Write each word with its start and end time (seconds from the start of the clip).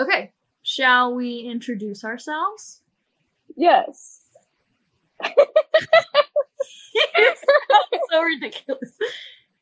Okay, 0.00 0.32
shall 0.62 1.14
we 1.14 1.40
introduce 1.40 2.04
ourselves? 2.04 2.80
Yes. 3.56 4.22
so 8.10 8.22
ridiculous. 8.22 8.96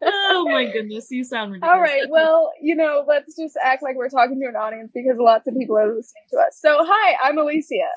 Oh 0.00 0.46
my 0.48 0.70
goodness, 0.70 1.10
you 1.10 1.24
sound 1.24 1.52
ridiculous. 1.52 1.74
All 1.74 1.82
right. 1.82 2.08
Well, 2.08 2.52
you 2.60 2.76
know, 2.76 3.04
let's 3.06 3.34
just 3.36 3.56
act 3.62 3.82
like 3.82 3.96
we're 3.96 4.08
talking 4.08 4.40
to 4.40 4.46
an 4.48 4.54
audience 4.54 4.92
because 4.94 5.16
lots 5.18 5.48
of 5.48 5.56
people 5.56 5.76
are 5.76 5.88
listening 5.88 6.22
to 6.30 6.36
us. 6.38 6.56
So, 6.60 6.78
hi, 6.80 7.16
I'm 7.22 7.36
Alicia. 7.36 7.88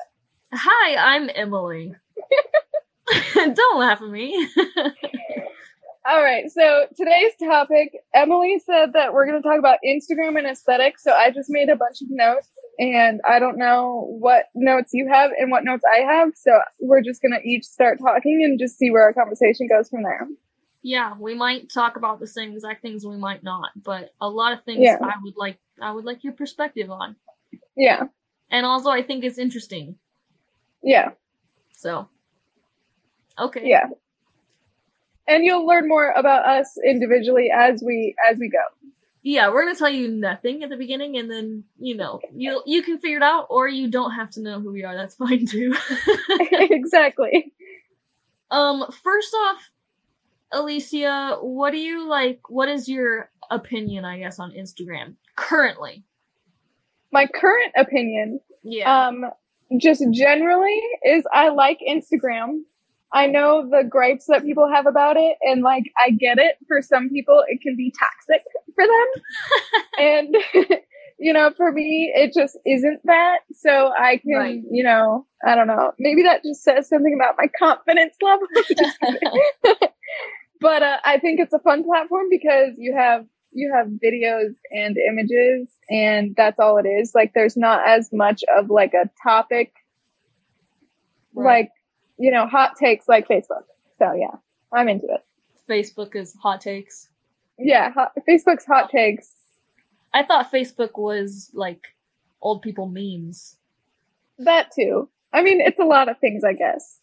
Hi, 0.52 1.14
I'm 1.14 1.30
Emily. 1.34 1.94
Don't 3.34 3.78
laugh 3.78 4.02
at 4.02 4.08
me. 4.08 4.48
All 6.04 6.20
right. 6.22 6.50
So, 6.50 6.86
today's 6.96 7.32
topic, 7.38 7.92
Emily 8.12 8.60
said 8.64 8.92
that 8.94 9.12
we're 9.12 9.24
going 9.24 9.40
to 9.40 9.48
talk 9.48 9.58
about 9.58 9.78
Instagram 9.86 10.36
and 10.36 10.46
aesthetics. 10.48 11.04
So, 11.04 11.12
I 11.12 11.30
just 11.30 11.48
made 11.48 11.68
a 11.68 11.76
bunch 11.76 12.02
of 12.02 12.08
notes 12.10 12.48
and 12.78 13.20
I 13.28 13.38
don't 13.38 13.56
know 13.56 14.06
what 14.18 14.46
notes 14.54 14.90
you 14.92 15.08
have 15.08 15.30
and 15.38 15.50
what 15.52 15.64
notes 15.64 15.84
I 15.94 15.98
have. 15.98 16.30
So, 16.34 16.58
we're 16.80 17.02
just 17.02 17.22
going 17.22 17.38
to 17.40 17.48
each 17.48 17.64
start 17.64 17.98
talking 18.00 18.42
and 18.44 18.58
just 18.58 18.78
see 18.78 18.90
where 18.90 19.04
our 19.04 19.12
conversation 19.12 19.68
goes 19.68 19.88
from 19.88 20.02
there. 20.02 20.26
yeah, 20.82 21.14
we 21.18 21.34
might 21.34 21.72
talk 21.72 21.96
about 21.96 22.18
the 22.18 22.26
same 22.26 22.52
exact 22.52 22.82
things, 22.82 23.06
we 23.06 23.16
might 23.16 23.44
not, 23.44 23.70
but 23.76 24.12
a 24.20 24.28
lot 24.28 24.52
of 24.52 24.64
things 24.64 24.80
Yeah. 24.80 24.96
I 25.00 25.14
would 25.22 25.36
like 25.36 25.58
I 25.80 25.92
would 25.92 26.04
like 26.04 26.24
your 26.24 26.32
perspective 26.32 26.90
on. 26.90 27.14
Yeah. 27.76 28.04
And 28.50 28.66
also 28.66 28.90
I 28.90 29.02
think 29.02 29.22
it's 29.22 29.38
interesting. 29.38 29.96
Yeah. 30.82 31.10
So 31.72 32.08
Okay. 33.38 33.62
Yeah. 33.64 33.86
And 35.28 35.44
you'll 35.44 35.66
learn 35.66 35.88
more 35.88 36.10
about 36.12 36.46
us 36.46 36.76
individually 36.84 37.50
as 37.56 37.82
we 37.84 38.14
as 38.30 38.38
we 38.38 38.48
go. 38.48 38.58
Yeah, 39.22 39.50
we're 39.50 39.64
gonna 39.64 39.78
tell 39.78 39.88
you 39.88 40.08
nothing 40.08 40.64
at 40.64 40.70
the 40.70 40.76
beginning 40.76 41.16
and 41.16 41.30
then, 41.30 41.64
you 41.78 41.96
know, 41.96 42.20
you 42.34 42.60
you 42.66 42.82
can 42.82 42.98
figure 42.98 43.18
it 43.18 43.22
out 43.22 43.46
or 43.50 43.68
you 43.68 43.88
don't 43.88 44.12
have 44.12 44.30
to 44.32 44.40
know 44.42 44.58
who 44.60 44.72
we 44.72 44.82
are, 44.84 44.96
that's 44.96 45.14
fine 45.24 45.46
too. 45.46 45.74
exactly. 46.52 47.52
um, 48.50 48.84
first 49.02 49.32
off, 49.46 49.70
Alicia, 50.50 51.38
what 51.40 51.70
do 51.70 51.78
you 51.78 52.08
like 52.08 52.40
what 52.50 52.68
is 52.68 52.88
your 52.88 53.30
opinion, 53.50 54.04
I 54.04 54.18
guess, 54.18 54.38
on 54.38 54.50
Instagram 54.52 55.14
currently? 55.36 56.04
My 57.12 57.26
current 57.26 57.72
opinion, 57.76 58.40
Yeah. 58.64 59.06
um, 59.08 59.24
just 59.78 60.02
generally, 60.12 60.80
is 61.04 61.24
I 61.32 61.48
like 61.50 61.78
Instagram. 61.88 62.62
I 63.14 63.26
know 63.26 63.68
the 63.68 63.84
gripes 63.88 64.26
that 64.28 64.42
people 64.42 64.68
have 64.72 64.86
about 64.86 65.16
it, 65.16 65.36
and 65.42 65.62
like 65.62 65.84
I 66.04 66.10
get 66.10 66.38
it. 66.38 66.56
For 66.68 66.82
some 66.82 67.10
people, 67.10 67.42
it 67.48 67.60
can 67.62 67.76
be 67.76 67.92
toxic 67.98 68.42
for 68.74 68.84
them, 68.86 69.22
and 69.98 70.36
you 71.18 71.32
know, 71.32 71.52
for 71.56 71.72
me, 71.72 72.12
it 72.14 72.32
just 72.34 72.58
isn't 72.66 73.00
that. 73.04 73.38
So 73.54 73.92
I 73.98 74.18
can, 74.18 74.32
Right. 74.36 74.62
you 74.70 74.84
know, 74.84 75.26
I 75.46 75.54
don't 75.54 75.66
know. 75.68 75.92
Maybe 75.98 76.22
that 76.24 76.42
just 76.44 76.62
says 76.64 76.88
something 76.88 77.14
about 77.14 77.36
my 77.38 77.46
confidence 77.58 78.16
level. 78.22 78.46
But 80.60 80.82
uh, 80.82 80.98
I 81.04 81.18
think 81.18 81.40
it's 81.40 81.52
a 81.52 81.58
fun 81.58 81.84
platform 81.84 82.26
because 82.30 82.74
you 82.78 82.94
have 82.94 83.26
you 83.52 83.72
have 83.74 83.86
videos 83.88 84.54
and 84.70 84.96
images, 84.96 85.70
and 85.90 86.34
that's 86.36 86.58
all 86.58 86.78
it 86.78 86.86
is. 86.88 87.12
Like, 87.14 87.32
there's 87.34 87.56
not 87.56 87.86
as 87.86 88.10
much 88.12 88.42
of 88.56 88.70
like 88.70 88.94
a 88.94 89.10
topic, 89.22 89.72
Right. 91.34 91.62
like 91.62 91.70
you 92.22 92.30
know, 92.30 92.46
hot 92.46 92.76
takes 92.76 93.08
like 93.08 93.26
Facebook. 93.26 93.64
So 93.98 94.12
yeah, 94.12 94.36
I'm 94.72 94.88
into 94.88 95.06
it. 95.06 95.22
Facebook 95.68 96.14
is 96.14 96.36
hot 96.40 96.60
takes. 96.60 97.08
Yeah, 97.58 97.90
hot, 97.90 98.12
Facebook's 98.28 98.64
hot 98.64 98.90
takes. 98.90 99.32
I 100.14 100.22
thought 100.22 100.52
Facebook 100.52 100.96
was 100.96 101.50
like 101.52 101.80
old 102.40 102.62
people 102.62 102.86
memes. 102.86 103.56
That 104.38 104.70
too. 104.72 105.08
I 105.32 105.42
mean, 105.42 105.60
it's 105.60 105.80
a 105.80 105.84
lot 105.84 106.08
of 106.08 106.16
things, 106.20 106.44
I 106.44 106.52
guess. 106.52 107.00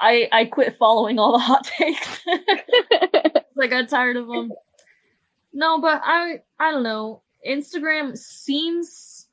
I 0.00 0.26
I 0.32 0.46
quit 0.46 0.78
following 0.78 1.18
all 1.18 1.32
the 1.32 1.38
hot 1.38 1.66
takes. 1.66 2.20
I 3.60 3.66
got 3.66 3.90
tired 3.90 4.16
of 4.16 4.26
them. 4.26 4.52
No, 5.52 5.82
but 5.82 6.00
I 6.02 6.40
I 6.58 6.70
don't 6.70 6.82
know. 6.82 7.20
Instagram 7.46 8.16
seems 8.16 9.26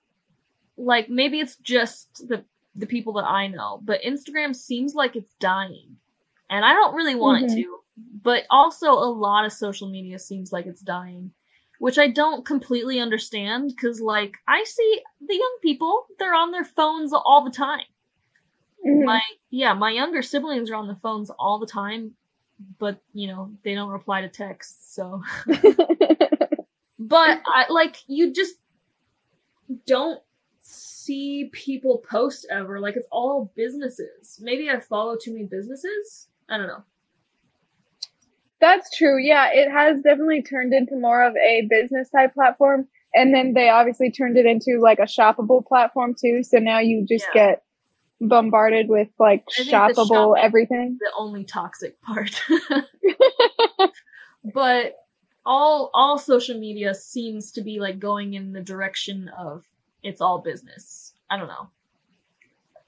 like 0.75 1.09
maybe 1.09 1.39
it's 1.39 1.55
just 1.55 2.27
the 2.27 2.43
the 2.75 2.85
people 2.87 3.13
that 3.13 3.25
I 3.25 3.47
know, 3.47 3.79
but 3.83 4.01
Instagram 4.01 4.55
seems 4.55 4.95
like 4.95 5.15
it's 5.15 5.33
dying. 5.39 5.97
And 6.49 6.63
I 6.65 6.73
don't 6.73 6.95
really 6.95 7.15
want 7.15 7.43
Mhm. 7.43 7.51
it 7.51 7.55
to. 7.63 7.79
But 8.23 8.45
also 8.49 8.91
a 8.91 9.09
lot 9.09 9.45
of 9.45 9.53
social 9.53 9.87
media 9.87 10.17
seems 10.17 10.51
like 10.51 10.65
it's 10.65 10.81
dying, 10.81 11.31
which 11.79 11.99
I 11.99 12.07
don't 12.07 12.45
completely 12.45 12.99
understand 12.99 13.77
cuz 13.77 14.01
like 14.01 14.37
I 14.47 14.63
see 14.63 15.01
the 15.21 15.35
young 15.35 15.57
people, 15.61 16.07
they're 16.17 16.33
on 16.33 16.51
their 16.51 16.65
phones 16.65 17.13
all 17.13 17.43
the 17.43 17.51
time 17.51 17.85
Mhm. 18.85 19.05
my 19.05 19.21
yeah 19.49 19.73
my 19.73 19.91
younger 19.91 20.21
siblings 20.21 20.69
are 20.69 20.75
on 20.75 20.87
the 20.87 20.95
phones 20.95 21.29
all 21.39 21.57
the 21.57 21.65
time 21.65 22.15
but 22.79 22.99
you 23.13 23.27
know 23.27 23.49
they 23.63 23.73
don't 23.75 23.89
reply 23.89 24.19
to 24.21 24.27
texts 24.27 24.93
so 24.93 25.23
but 26.99 27.41
i 27.45 27.65
like 27.69 27.97
you 28.07 28.33
just 28.33 28.55
don't 29.85 30.21
see 31.05 31.49
people 31.51 31.97
post 32.09 32.45
ever 32.49 32.79
like 32.79 32.95
it's 32.95 33.07
all 33.11 33.51
businesses 33.55 34.39
maybe 34.41 34.69
i 34.69 34.79
follow 34.79 35.17
too 35.17 35.33
many 35.33 35.45
businesses 35.45 36.27
i 36.49 36.57
don't 36.57 36.67
know 36.67 36.83
That's 38.61 38.95
true. 38.95 39.17
Yeah, 39.21 39.49
it 39.51 39.69
has 39.69 40.01
definitely 40.01 40.41
turned 40.41 40.73
into 40.73 40.95
more 40.95 41.21
of 41.21 41.35
a 41.35 41.67
business 41.69 42.09
type 42.09 42.33
platform. 42.33 42.87
And 43.13 43.33
then 43.33 43.53
they 43.53 43.67
obviously 43.69 44.09
turned 44.09 44.37
it 44.37 44.45
into 44.45 44.79
like 44.81 44.99
a 44.99 45.03
shoppable 45.15 45.65
platform 45.65 46.15
too. 46.19 46.43
So 46.43 46.59
now 46.59 46.79
you 46.79 47.05
just 47.05 47.25
Yeah. 47.35 47.47
get 47.49 47.63
bombarded 48.21 48.87
with 48.87 49.09
like 49.19 49.43
shoppable 49.49 50.35
everything. 50.41 50.97
the 51.01 51.11
only 51.17 51.43
toxic 51.43 52.01
part 52.01 52.31
but 54.53 54.95
all 55.45 55.89
all 55.93 56.17
social 56.17 56.57
media 56.57 56.95
seems 56.95 57.51
to 57.51 57.61
be 57.61 57.81
like 57.81 57.99
going 57.99 58.33
in 58.33 58.53
the 58.53 58.61
direction 58.61 59.29
of 59.37 59.65
it's 60.03 60.21
all 60.21 60.39
business 60.39 61.13
i 61.29 61.37
don't 61.37 61.47
know 61.47 61.69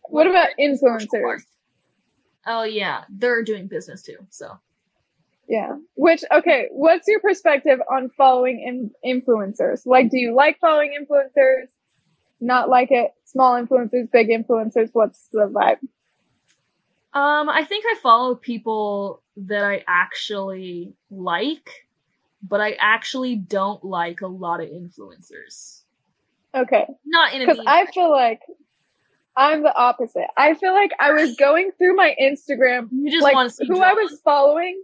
What 0.10 0.28
about 0.28 0.50
influencers? 0.60 1.42
Oh 2.48 2.64
yeah, 2.64 3.06
they're 3.10 3.44
doing 3.44 3.68
business 3.68 4.04
too. 4.04 4.18
So 4.30 4.60
Yeah. 5.48 5.78
Which, 5.96 6.24
okay, 6.32 6.68
what's 6.72 7.08
your 7.08 7.20
perspective 7.20 7.80
on 7.92 8.10
following 8.18 8.60
in- 8.62 8.92
influencers? 9.04 9.86
Like, 9.86 10.12
do 10.12 10.18
you 10.20 10.36
like 10.36 10.60
following 10.60 10.92
influencers? 11.00 11.70
Not 12.40 12.70
like 12.70 12.90
it? 12.92 13.12
Small 13.26 13.54
influencers, 13.60 14.12
big 14.12 14.28
influencers? 14.30 14.90
What's 14.94 15.28
the 15.32 15.48
vibe? 15.48 15.80
um 17.14 17.50
I 17.50 17.64
think 17.64 17.86
I 17.88 17.96
follow 18.04 18.36
people 18.36 19.24
that 19.38 19.64
I 19.64 19.84
actually 19.88 20.96
like, 21.10 21.88
but 22.44 22.62
I 22.62 22.74
actually 22.80 23.36
don't 23.38 23.84
like 23.84 24.22
a 24.22 24.28
lot 24.28 24.62
of 24.62 24.70
influencers. 24.70 25.82
Okay. 26.56 26.86
Not 27.06 27.34
in 27.34 27.42
a 27.42 27.46
Because 27.46 27.64
I 27.68 27.86
feel 27.88 28.10
like 28.12 28.42
I'm 29.38 29.64
the 29.64 29.76
opposite. 29.76 30.28
I 30.38 30.54
feel 30.54 30.74
like 30.74 30.92
I 31.00 31.12
was 31.12 31.36
going 31.36 31.72
through 31.78 31.96
my 31.96 32.16
Instagram, 32.22 32.88
you 32.92 33.12
just 33.12 33.24
like 33.24 33.36
want 33.36 33.50
to 33.50 33.56
see 33.56 33.68
who 33.68 33.82
I 33.82 33.94
was 33.94 34.20
following, 34.24 34.82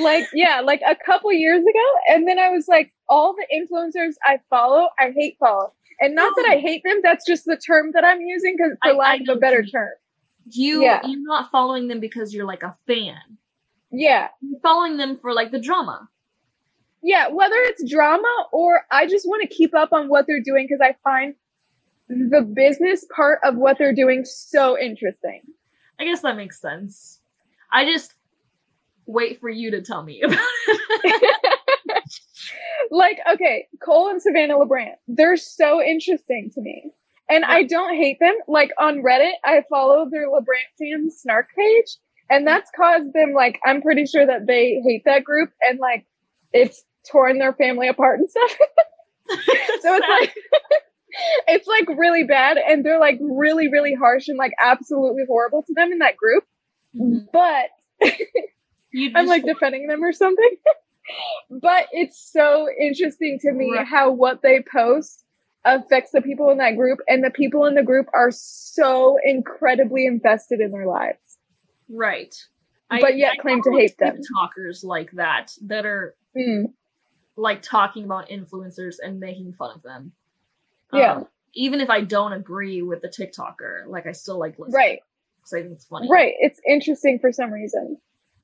like, 0.00 0.26
yeah, 0.34 0.60
like 0.60 0.82
a 0.86 0.94
couple 0.94 1.32
years 1.32 1.60
ago. 1.62 1.88
And 2.08 2.28
then 2.28 2.38
I 2.38 2.50
was 2.50 2.68
like, 2.68 2.92
all 3.08 3.34
the 3.34 3.46
influencers 3.54 4.14
I 4.22 4.40
follow, 4.50 4.88
I 4.98 5.12
hate 5.16 5.36
follow. 5.40 5.72
And 6.00 6.14
not 6.14 6.34
that 6.36 6.46
I 6.50 6.56
hate 6.58 6.82
them, 6.84 7.00
that's 7.02 7.24
just 7.24 7.44
the 7.46 7.56
term 7.56 7.92
that 7.94 8.04
I'm 8.04 8.20
using 8.20 8.56
because 8.56 8.76
I- 8.82 8.90
for 8.90 8.94
I 8.94 8.98
lack 8.98 9.20
know 9.22 9.32
of 9.32 9.38
a 9.38 9.40
better 9.40 9.62
you 9.62 9.70
term. 9.70 9.90
you 10.50 10.82
yeah. 10.82 11.00
you're 11.06 11.22
not 11.22 11.50
following 11.50 11.88
them 11.88 12.00
because 12.00 12.34
you're 12.34 12.46
like 12.46 12.62
a 12.62 12.74
fan. 12.86 13.38
Yeah. 13.90 14.28
You're 14.42 14.60
following 14.60 14.96
them 14.96 15.16
for 15.16 15.32
like 15.32 15.50
the 15.50 15.60
drama. 15.60 16.08
Yeah, 17.06 17.28
whether 17.28 17.56
it's 17.56 17.88
drama 17.88 18.46
or 18.50 18.86
I 18.90 19.06
just 19.06 19.28
want 19.28 19.42
to 19.42 19.54
keep 19.54 19.74
up 19.74 19.92
on 19.92 20.08
what 20.08 20.26
they're 20.26 20.42
doing 20.42 20.66
because 20.66 20.80
I 20.80 20.96
find 21.04 21.34
the 22.08 22.40
business 22.40 23.04
part 23.14 23.40
of 23.44 23.56
what 23.56 23.76
they're 23.76 23.94
doing 23.94 24.24
so 24.24 24.78
interesting. 24.78 25.42
I 26.00 26.04
guess 26.04 26.22
that 26.22 26.34
makes 26.34 26.58
sense. 26.58 27.20
I 27.70 27.84
just 27.84 28.14
wait 29.04 29.38
for 29.38 29.50
you 29.50 29.70
to 29.72 29.82
tell 29.82 30.02
me 30.02 30.22
about 30.24 30.38
it. 30.38 31.40
like, 32.90 33.18
okay, 33.34 33.68
Cole 33.84 34.08
and 34.08 34.22
Savannah 34.22 34.54
LaBrant, 34.54 34.94
they're 35.06 35.36
so 35.36 35.82
interesting 35.82 36.50
to 36.54 36.62
me. 36.62 36.90
And 37.28 37.44
I 37.44 37.64
don't 37.64 37.96
hate 37.96 38.18
them. 38.18 38.34
Like 38.48 38.70
on 38.78 39.02
Reddit, 39.02 39.32
I 39.44 39.62
follow 39.68 40.08
their 40.10 40.30
LaBrant 40.30 40.72
fans 40.78 41.18
snark 41.20 41.48
page, 41.54 41.98
and 42.30 42.46
that's 42.46 42.70
caused 42.74 43.12
them, 43.12 43.34
like, 43.34 43.60
I'm 43.66 43.82
pretty 43.82 44.06
sure 44.06 44.26
that 44.26 44.46
they 44.46 44.80
hate 44.82 45.02
that 45.04 45.24
group 45.24 45.50
and, 45.60 45.78
like, 45.78 46.06
it's 46.54 46.82
torn 47.10 47.38
their 47.38 47.52
family 47.52 47.88
apart 47.88 48.18
and 48.20 48.30
stuff. 48.30 48.52
so 49.28 49.94
it's 49.94 50.08
like, 50.08 50.34
it's 51.48 51.66
like 51.66 51.88
really 51.98 52.24
bad, 52.24 52.56
and 52.58 52.84
they're 52.84 53.00
like 53.00 53.18
really, 53.20 53.68
really 53.68 53.94
harsh 53.94 54.28
and 54.28 54.38
like 54.38 54.52
absolutely 54.60 55.24
horrible 55.26 55.62
to 55.62 55.74
them 55.74 55.92
in 55.92 55.98
that 55.98 56.16
group. 56.16 56.44
Mhm. 56.94 57.26
But 57.32 57.70
You 58.92 59.10
I'm 59.14 59.26
like 59.26 59.44
defending 59.44 59.86
them 59.88 60.02
or 60.04 60.12
something. 60.12 60.56
but 61.50 61.86
it's 61.92 62.30
so 62.32 62.68
interesting 62.80 63.38
to 63.42 63.52
me 63.52 63.72
Right. 63.72 63.86
how 63.86 64.10
what 64.12 64.42
they 64.42 64.62
post 64.72 65.24
affects 65.64 66.12
the 66.12 66.20
people 66.22 66.50
in 66.50 66.58
that 66.58 66.76
group 66.76 67.00
and 67.08 67.24
the 67.24 67.30
people 67.30 67.64
in 67.64 67.74
the 67.74 67.82
group 67.82 68.06
are 68.14 68.30
so 68.30 69.16
incredibly 69.24 70.06
invested 70.06 70.60
in 70.60 70.70
their 70.70 70.86
lives. 70.86 71.38
Right. 71.90 72.34
But 72.90 73.16
yet 73.16 73.38
claim 73.40 73.60
to 73.62 73.72
hate 73.72 73.98
them. 73.98 74.18
Talkers 74.38 74.84
like 74.84 75.10
that 75.12 75.50
that 75.62 75.84
are 75.86 76.14
Mm, 76.36 76.66
like 77.36 77.62
talking 77.62 78.04
about 78.04 78.28
influencers 78.28 78.96
and 79.04 79.18
making 79.20 79.52
fun 79.54 79.72
of 79.74 79.82
them. 79.82 80.12
Yeah. 80.92 81.14
Um, 81.16 81.26
even 81.54 81.80
if 81.80 81.90
I 81.90 82.00
don't 82.00 82.32
agree 82.32 82.82
with 82.82 83.02
the 83.02 83.08
TikToker, 83.08 83.86
like 83.86 84.06
I 84.06 84.12
still 84.12 84.38
like 84.38 84.58
listening. 84.58 84.74
right. 84.76 84.98
Because 85.38 85.52
I 85.54 85.60
think 85.62 85.72
it's 85.74 85.84
funny. 85.84 86.08
Right. 86.10 86.34
It's 86.40 86.60
interesting 86.68 87.18
for 87.18 87.30
some 87.32 87.52
reason. 87.52 87.98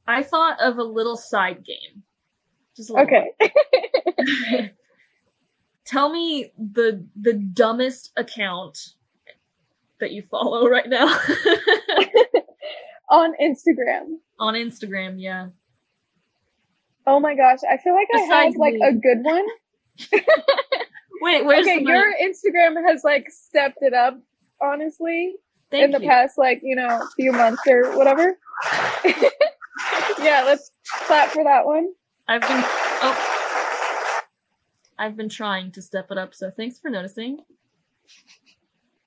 I 0.06 0.22
thought 0.22 0.60
of 0.60 0.78
a 0.78 0.82
little 0.82 1.16
side 1.16 1.64
game. 1.64 2.02
Just 2.76 2.90
a 2.90 2.94
little 2.94 3.06
Okay. 3.06 4.70
Tell 5.84 6.10
me 6.12 6.52
the 6.58 7.04
the 7.20 7.32
dumbest 7.34 8.12
account 8.16 8.78
that 9.98 10.12
you 10.12 10.22
follow 10.22 10.69
right 10.69 10.88
now 10.88 11.06
On 13.10 13.34
Instagram. 13.43 14.19
on 14.38 14.54
Instagram. 14.54 15.14
Yeah. 15.19 15.48
Oh 17.06 17.20
my 17.20 17.35
gosh. 17.35 17.58
I 17.69 17.76
feel 17.79 17.94
like 17.94 18.08
I 18.14 18.19
have 18.19 18.29
Besides 18.29 18.56
like 18.56 18.75
me. 18.75 18.87
a 18.87 18.93
good 18.93 19.19
one. 19.23 19.47
Wait, 21.23 21.44
where's 21.44 21.67
okay, 21.67 21.82
your 21.82 22.12
Instagram 22.23 22.82
has 22.87 23.02
like 23.05 23.26
stepped 23.31 23.79
it 23.82 23.93
up, 23.93 24.19
honestly, 24.61 25.35
Thank 25.70 25.85
in 25.85 25.91
the 25.91 26.00
past 26.00 26.38
like, 26.38 26.61
you 26.62 26.75
know, 26.75 27.06
few 27.14 27.32
months 27.32 27.62
or 27.69 27.97
whatever. 27.97 28.38
yeah, 29.05 30.43
let's 30.47 30.70
clap 31.06 31.29
for 31.31 31.44
that 31.44 31.67
one. 31.67 31.93
I've 32.26 32.41
been 32.41 32.62
oh, 33.03 33.41
I've 34.99 35.17
been 35.17 35.29
trying 35.29 35.73
to 35.73 35.82
step 35.82 36.11
it 36.11 36.17
up. 36.17 36.35
So 36.35 36.50
thanks 36.50 36.79
for 36.79 36.91
noticing. 36.91 37.41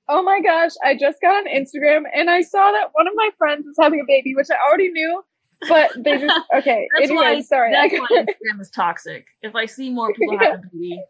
Oh 0.09 0.21
my 0.21 0.41
gosh, 0.41 0.71
I 0.83 0.95
just 0.95 1.21
got 1.21 1.33
on 1.33 1.47
Instagram 1.47 2.03
and 2.13 2.29
I 2.29 2.41
saw 2.41 2.71
that 2.71 2.89
one 2.91 3.07
of 3.07 3.13
my 3.15 3.29
friends 3.37 3.65
is 3.65 3.77
having 3.79 4.01
a 4.01 4.05
baby, 4.05 4.35
which 4.35 4.49
I 4.51 4.55
already 4.67 4.89
knew, 4.89 5.23
but 5.69 5.91
they 6.03 6.17
just 6.19 6.39
okay. 6.57 6.87
That's 6.97 7.11
why. 7.11 7.41
sorry. 7.41 7.75
I 7.75 7.87
why 7.87 8.07
Instagram 8.11 8.61
is 8.61 8.69
toxic. 8.69 9.27
If 9.41 9.55
I 9.55 9.65
see 9.65 9.89
more 9.89 10.13
people 10.13 10.33
Yeah. 10.41 10.51
having 10.51 10.65
a 10.65 10.69
baby, 10.73 11.01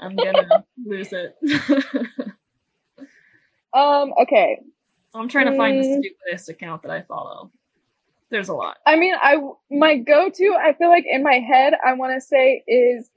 I'm 0.00 0.16
gonna 0.16 0.64
lose 0.84 1.12
it. 1.12 1.36
um, 3.72 4.12
okay. 4.22 4.60
I'm 5.14 5.28
trying 5.28 5.46
to 5.50 5.56
find 5.56 5.78
the 5.82 5.86
Mm. 5.86 5.98
stupidest 6.00 6.48
account 6.48 6.82
that 6.82 6.90
I 6.90 7.02
follow. 7.02 7.50
There's 8.30 8.48
a 8.48 8.54
lot. 8.54 8.78
I 8.86 8.96
mean, 8.96 9.14
I 9.20 9.36
my 9.70 9.96
go-to, 9.96 10.56
I 10.60 10.72
feel 10.72 10.88
like 10.88 11.04
in 11.08 11.22
my 11.22 11.34
head, 11.38 11.74
I 11.86 11.92
want 11.92 12.14
to 12.14 12.20
say 12.20 12.64
is 12.66 13.08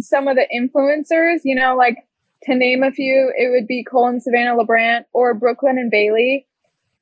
some 0.00 0.28
of 0.28 0.36
the 0.36 0.46
influencers. 0.54 1.40
You 1.44 1.54
know, 1.54 1.76
like 1.76 1.96
to 2.42 2.54
name 2.54 2.82
a 2.82 2.90
few, 2.90 3.32
it 3.36 3.50
would 3.50 3.66
be 3.66 3.84
Cole 3.84 4.08
and 4.08 4.22
Savannah 4.22 4.54
LaBrant 4.54 5.04
or 5.14 5.32
Brooklyn 5.32 5.78
and 5.78 5.90
Bailey, 5.90 6.46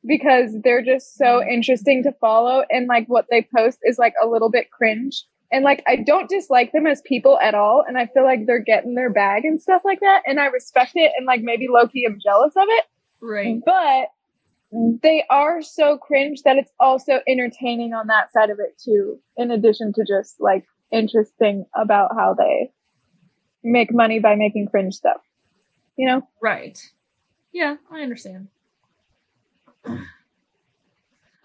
because 0.07 0.57
they're 0.63 0.85
just 0.85 1.17
so 1.17 1.25
mm-hmm. 1.25 1.51
interesting 1.51 2.03
to 2.05 2.13
follow, 2.13 2.65
and 2.71 2.87
like 2.87 3.07
what 3.07 3.27
they 3.31 3.47
post 3.55 3.79
is 3.83 3.99
like 3.99 4.15
a 4.23 4.27
little 4.27 4.51
bit 4.51 4.71
cringe. 4.71 5.25
And 5.53 5.65
like 5.65 5.83
I 5.87 5.97
don't 5.97 6.29
dislike 6.29 6.73
them 6.73 6.87
as 6.87 7.01
people 7.03 7.39
at 7.41 7.55
all, 7.55 7.85
and 7.87 7.97
I 7.97 8.07
feel 8.07 8.25
like 8.25 8.47
they're 8.47 8.59
getting 8.59 8.95
their 8.95 9.11
bag 9.11 9.45
and 9.45 9.61
stuff 9.61 9.83
like 9.85 10.01
that, 10.01 10.23
and 10.27 10.41
I 10.41 10.47
respect 10.47 10.93
it, 10.95 11.13
and 11.17 11.27
like 11.27 11.43
maybe 11.43 11.69
low 11.69 11.87
key 11.87 12.07
I'm 12.09 12.19
jealous 12.23 12.55
of 12.57 12.67
it 12.67 12.85
Right. 13.21 13.63
but 13.65 14.09
they 15.03 15.25
are 15.31 15.63
so 15.63 15.97
cringe 15.97 16.43
that 16.45 16.57
it's 16.57 16.73
also 16.81 17.21
entertaining 17.29 17.95
on 17.95 18.09
that 18.09 18.33
side 18.33 18.51
of 18.51 18.59
it 18.59 18.77
too 18.83 19.21
in 19.37 19.51
addition 19.51 19.93
to 19.95 20.05
just 20.05 20.41
like 20.41 20.65
interesting 20.93 21.65
about 21.75 22.11
how 22.19 22.35
they 22.35 22.71
make 23.63 23.95
money 23.95 24.19
by 24.19 24.35
making 24.35 24.67
cringe 24.67 24.95
stuff 24.95 25.21
you 25.97 26.07
know 26.07 26.27
Right. 26.43 26.79
Yeah, 27.55 27.77
I 27.91 28.01
understand. 28.01 28.49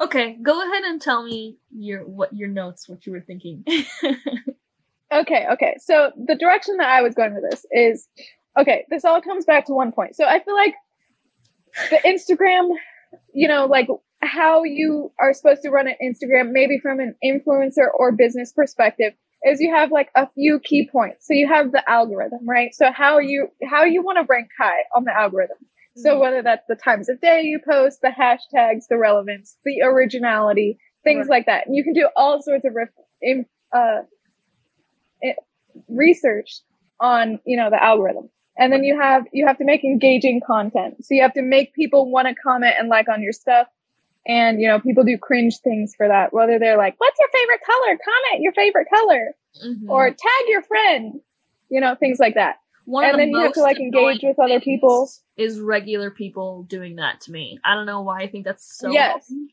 Okay, 0.02 0.38
go 0.42 0.62
ahead 0.62 0.84
and 0.84 1.02
tell 1.02 1.24
me 1.24 1.58
your 1.72 2.06
what 2.06 2.34
your 2.34 2.48
notes, 2.48 2.88
what 2.88 3.06
you 3.06 3.12
were 3.12 3.20
thinking. 3.20 3.66
okay 5.12 5.46
okay. 5.52 5.76
So 5.80 6.12
the 6.16 6.36
direction 6.36 6.78
that 6.78 6.90
i 6.90 7.02
was 7.02 7.16
going 7.16 7.34
with 7.34 7.44
this 7.50 7.66
is 7.72 8.08
okay 8.58 8.86
this 8.90 9.04
all 9.04 9.22
comes 9.22 9.46
back 9.46 9.66
to 9.66 9.74
one 9.74 9.92
point. 9.92 10.16
So 10.16 10.26
i 10.26 10.40
feel 10.40 10.56
like 10.56 10.76
the 11.92 11.98
instagram 12.06 12.70
you 13.34 13.48
know 13.48 13.66
like 13.66 13.88
how 14.22 14.64
you 14.64 15.12
are 15.20 15.34
supposed 15.34 15.62
to 15.62 15.70
run 15.70 15.88
an 15.88 15.96
instagram 16.04 16.52
maybe 16.52 16.80
from 16.80 17.00
an 17.00 17.16
influencer 17.24 17.88
or 17.94 18.12
business 18.12 18.52
perspective 18.52 19.14
is 19.46 19.62
you 19.62 19.74
have 19.74 19.92
like 19.92 20.10
a 20.16 20.28
few 20.36 20.60
key 20.60 20.90
points. 20.92 21.28
So 21.28 21.34
you 21.34 21.48
have 21.48 21.72
the 21.72 21.88
algorithm 21.90 22.48
right? 22.48 22.74
So 22.74 22.92
how 22.92 23.20
you 23.20 23.50
how 23.70 23.84
you 23.84 24.04
want 24.04 24.18
to 24.18 24.26
rank 24.30 24.50
high 24.60 24.84
on 24.96 25.04
the 25.04 25.16
algorithm 25.16 25.58
so 25.96 26.20
whether 26.20 26.42
that's 26.42 26.66
the 26.68 26.76
times 26.76 27.10
of 27.10 27.20
day 27.22 27.42
you 27.44 27.60
post 27.68 28.00
the 28.02 28.10
hashtags 28.10 28.84
the 28.90 28.98
relevance 28.98 29.58
the 29.66 29.82
originality 29.82 30.78
things 31.04 31.28
Right. 31.28 31.38
like 31.38 31.46
that. 31.48 31.66
And 31.68 31.76
you 31.76 31.84
can 31.84 31.94
do 31.94 32.10
all 32.16 32.42
sorts 32.42 32.66
of 32.66 32.74
ref- 32.76 32.90
in, 33.22 33.46
uh, 33.74 34.02
i- 35.24 35.36
research 35.88 36.62
on 37.00 37.40
you 37.46 37.58
know 37.58 37.70
the 37.70 37.82
algorithm. 37.84 38.30
And 38.58 38.74
then 38.74 38.84
you 38.84 39.00
have 39.00 39.24
you 39.32 39.48
have 39.48 39.58
to 39.60 39.64
make 39.64 39.84
engaging 39.86 40.42
content. 40.46 41.06
So 41.06 41.14
you 41.16 41.22
have 41.22 41.34
to 41.34 41.42
make 41.42 41.74
people 41.74 42.12
want 42.12 42.28
to 42.28 42.36
comment 42.36 42.76
and 42.78 42.90
like 42.90 43.08
on 43.08 43.22
your 43.24 43.32
stuff. 43.32 43.68
And 44.28 44.60
you 44.62 44.68
know 44.68 44.80
people 44.80 45.04
do 45.06 45.18
cringe 45.18 45.60
things 45.64 45.94
for 45.96 46.08
that 46.08 46.34
whether 46.34 46.60
they're 46.60 46.78
like 46.78 46.96
what's 46.98 47.18
your 47.20 47.30
favorite 47.42 47.62
color? 47.66 47.98
Comment 48.04 48.44
your 48.44 48.54
favorite 48.54 48.88
color. 48.94 49.34
Mhm. 49.66 49.90
or 49.90 50.10
tag 50.12 50.44
your 50.48 50.62
friend 50.62 51.20
you 51.72 51.82
know 51.82 51.96
things 51.96 52.20
like 52.20 52.36
that 52.36 52.58
One 52.90 53.04
and 53.04 53.14
of 53.14 53.18
the 53.18 53.26
then 53.26 53.30
you 53.30 53.40
have 53.42 53.54
to, 53.54 53.62
like, 53.62 53.80
engage 53.80 54.22
with 54.24 54.40
other 54.40 54.60
people. 54.60 55.08
Is 55.38 55.60
regular 55.60 56.10
people 56.10 56.64
doing 56.64 56.96
that 56.96 57.22
to 57.22 57.32
me? 57.32 57.60
I 57.64 57.76
don't 57.76 57.86
know 57.86 58.02
why 58.02 58.22
I 58.22 58.28
think 58.28 58.46
that's 58.46 58.78
so. 58.78 58.90
Yes. 58.90 59.30
annoying. 59.30 59.50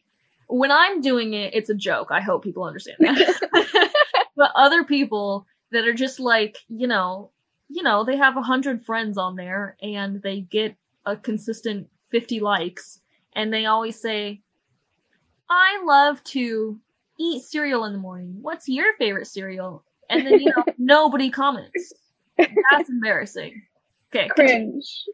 When 0.48 0.70
I'm 0.70 1.02
doing 1.02 1.34
it, 1.34 1.54
it's 1.54 1.68
a 1.68 1.74
joke. 1.74 2.08
I 2.10 2.20
hope 2.22 2.42
people 2.42 2.64
understand 2.64 2.96
that. 3.00 3.92
but 4.36 4.52
other 4.54 4.84
people 4.84 5.46
that 5.70 5.86
are 5.86 5.92
just 5.92 6.18
like, 6.18 6.56
you 6.68 6.86
know, 6.86 7.30
you 7.68 7.82
know, 7.82 8.04
they 8.04 8.16
have 8.16 8.38
a 8.38 8.42
hundred 8.42 8.86
friends 8.86 9.18
on 9.18 9.36
there 9.36 9.76
and 9.82 10.22
they 10.22 10.40
get 10.40 10.76
a 11.04 11.14
consistent 11.14 11.88
fifty 12.10 12.40
likes, 12.40 13.00
and 13.34 13.52
they 13.52 13.66
always 13.66 14.00
say, 14.00 14.40
"I 15.50 15.82
love 15.84 16.24
to 16.24 16.80
eat 17.18 17.42
cereal 17.42 17.84
in 17.84 17.92
the 17.92 17.98
morning. 17.98 18.38
What's 18.40 18.66
your 18.66 18.94
favorite 18.96 19.26
cereal?" 19.26 19.84
And 20.08 20.26
then 20.26 20.40
you 20.40 20.52
know 20.56 20.64
nobody 20.78 21.28
comments. 21.28 21.92
That's 22.38 22.88
embarrassing. 22.88 23.62
Okay. 24.14 24.28
cringe 24.28 25.04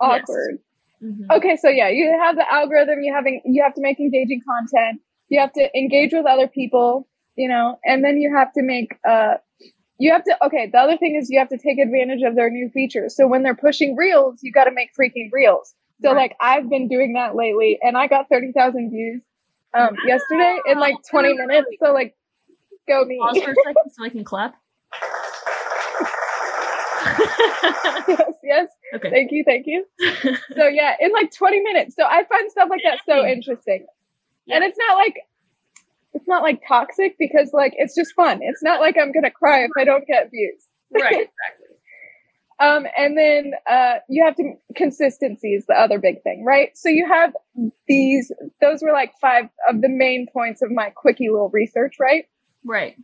awkward 0.00 0.58
Mhm. 1.02 1.26
okay 1.32 1.56
so 1.56 1.68
yeah 1.68 1.88
you 1.88 2.16
have 2.22 2.36
the 2.36 2.44
algorithm 2.52 3.00
you 3.02 3.12
having 3.12 3.40
you 3.44 3.60
have 3.62 3.74
to 3.74 3.80
make 3.80 3.98
engaging 3.98 4.40
content 4.46 5.00
you 5.28 5.40
have 5.40 5.52
to 5.54 5.76
engage 5.76 6.12
with 6.12 6.26
other 6.26 6.46
people 6.46 7.08
you 7.34 7.48
know 7.48 7.76
and 7.84 8.04
then 8.04 8.18
you 8.18 8.32
have 8.34 8.52
to 8.52 8.62
make 8.62 8.94
uh 9.08 9.34
you 9.98 10.12
have 10.12 10.22
to 10.24 10.36
okay 10.44 10.68
the 10.70 10.78
other 10.78 10.96
thing 10.96 11.16
is 11.16 11.28
you 11.28 11.38
have 11.40 11.48
to 11.48 11.58
take 11.58 11.78
advantage 11.78 12.22
of 12.22 12.36
their 12.36 12.50
new 12.50 12.68
features 12.68 13.16
so 13.16 13.26
when 13.26 13.42
they're 13.42 13.54
pushing 13.56 13.96
reels 13.96 14.38
you 14.42 14.52
got 14.52 14.64
to 14.64 14.70
make 14.70 14.90
freaking 14.98 15.28
reels 15.32 15.74
so 16.02 16.12
Right. 16.12 16.16
like 16.30 16.36
i've 16.40 16.68
been 16.68 16.86
doing 16.88 17.14
that 17.14 17.34
lately 17.34 17.78
and 17.82 17.96
i 17.96 18.06
got 18.06 18.28
30,000 18.28 18.90
views 18.90 19.22
um 19.74 19.96
yesterday 20.06 20.56
in 20.66 20.78
like 20.78 20.94
20 21.10 21.34
minutes 21.34 21.66
so 21.82 21.92
like 21.92 22.14
go 22.86 23.04
me 23.04 23.18
Pause 23.18 23.42
for 23.42 23.50
a 23.50 23.54
second 23.64 23.90
so 23.90 24.04
I 24.04 24.08
can 24.08 24.22
clap. 24.24 24.54
yes 28.08 28.32
yes. 28.42 28.68
Okay. 28.94 29.10
thank 29.10 29.32
you 29.32 29.44
thank 29.44 29.66
you. 29.66 29.86
So 30.56 30.66
yeah 30.68 30.94
in 31.00 31.12
like 31.12 31.32
20 31.32 31.60
minutes. 31.60 31.94
So 31.96 32.04
i 32.04 32.24
find 32.24 32.50
stuff 32.50 32.68
like 32.70 32.82
that 32.84 33.00
so 33.06 33.26
interesting. 33.26 33.86
Yeah. 34.46 34.56
and 34.56 34.64
it's 34.64 34.78
not 34.78 34.96
like 34.96 35.16
it's 36.14 36.28
not 36.28 36.42
like 36.42 36.60
toxic 36.66 37.16
because 37.18 37.50
like 37.52 37.72
it's 37.76 37.94
just 37.94 38.14
fun. 38.14 38.40
It's 38.42 38.62
not 38.62 38.80
like 38.80 38.96
i'm 39.00 39.12
gonna 39.12 39.30
cry 39.30 39.64
if 39.64 39.70
i 39.78 39.84
don't 39.84 40.06
get 40.06 40.30
views. 40.30 40.62
Right, 40.90 41.04
exactly. 41.30 41.76
um 42.60 42.86
and 42.96 43.16
then 43.16 43.52
uh 43.70 43.94
you 44.08 44.24
have 44.24 44.36
to 44.36 44.54
consistency 44.76 45.54
is 45.54 45.64
the 45.66 45.74
other 45.74 45.98
big 45.98 46.22
thing 46.22 46.44
right? 46.44 46.76
So 46.76 46.88
you 46.88 47.06
have 47.08 47.32
these 47.88 48.30
those 48.60 48.82
were 48.82 48.92
like 48.92 49.12
five 49.20 49.44
of 49.70 49.80
the 49.80 49.88
main 49.88 50.26
points 50.32 50.60
of 50.62 50.70
my 50.70 50.90
quickie 50.90 51.30
little 51.30 51.50
research 51.50 51.96
right? 52.00 52.26
Right. 52.64 52.96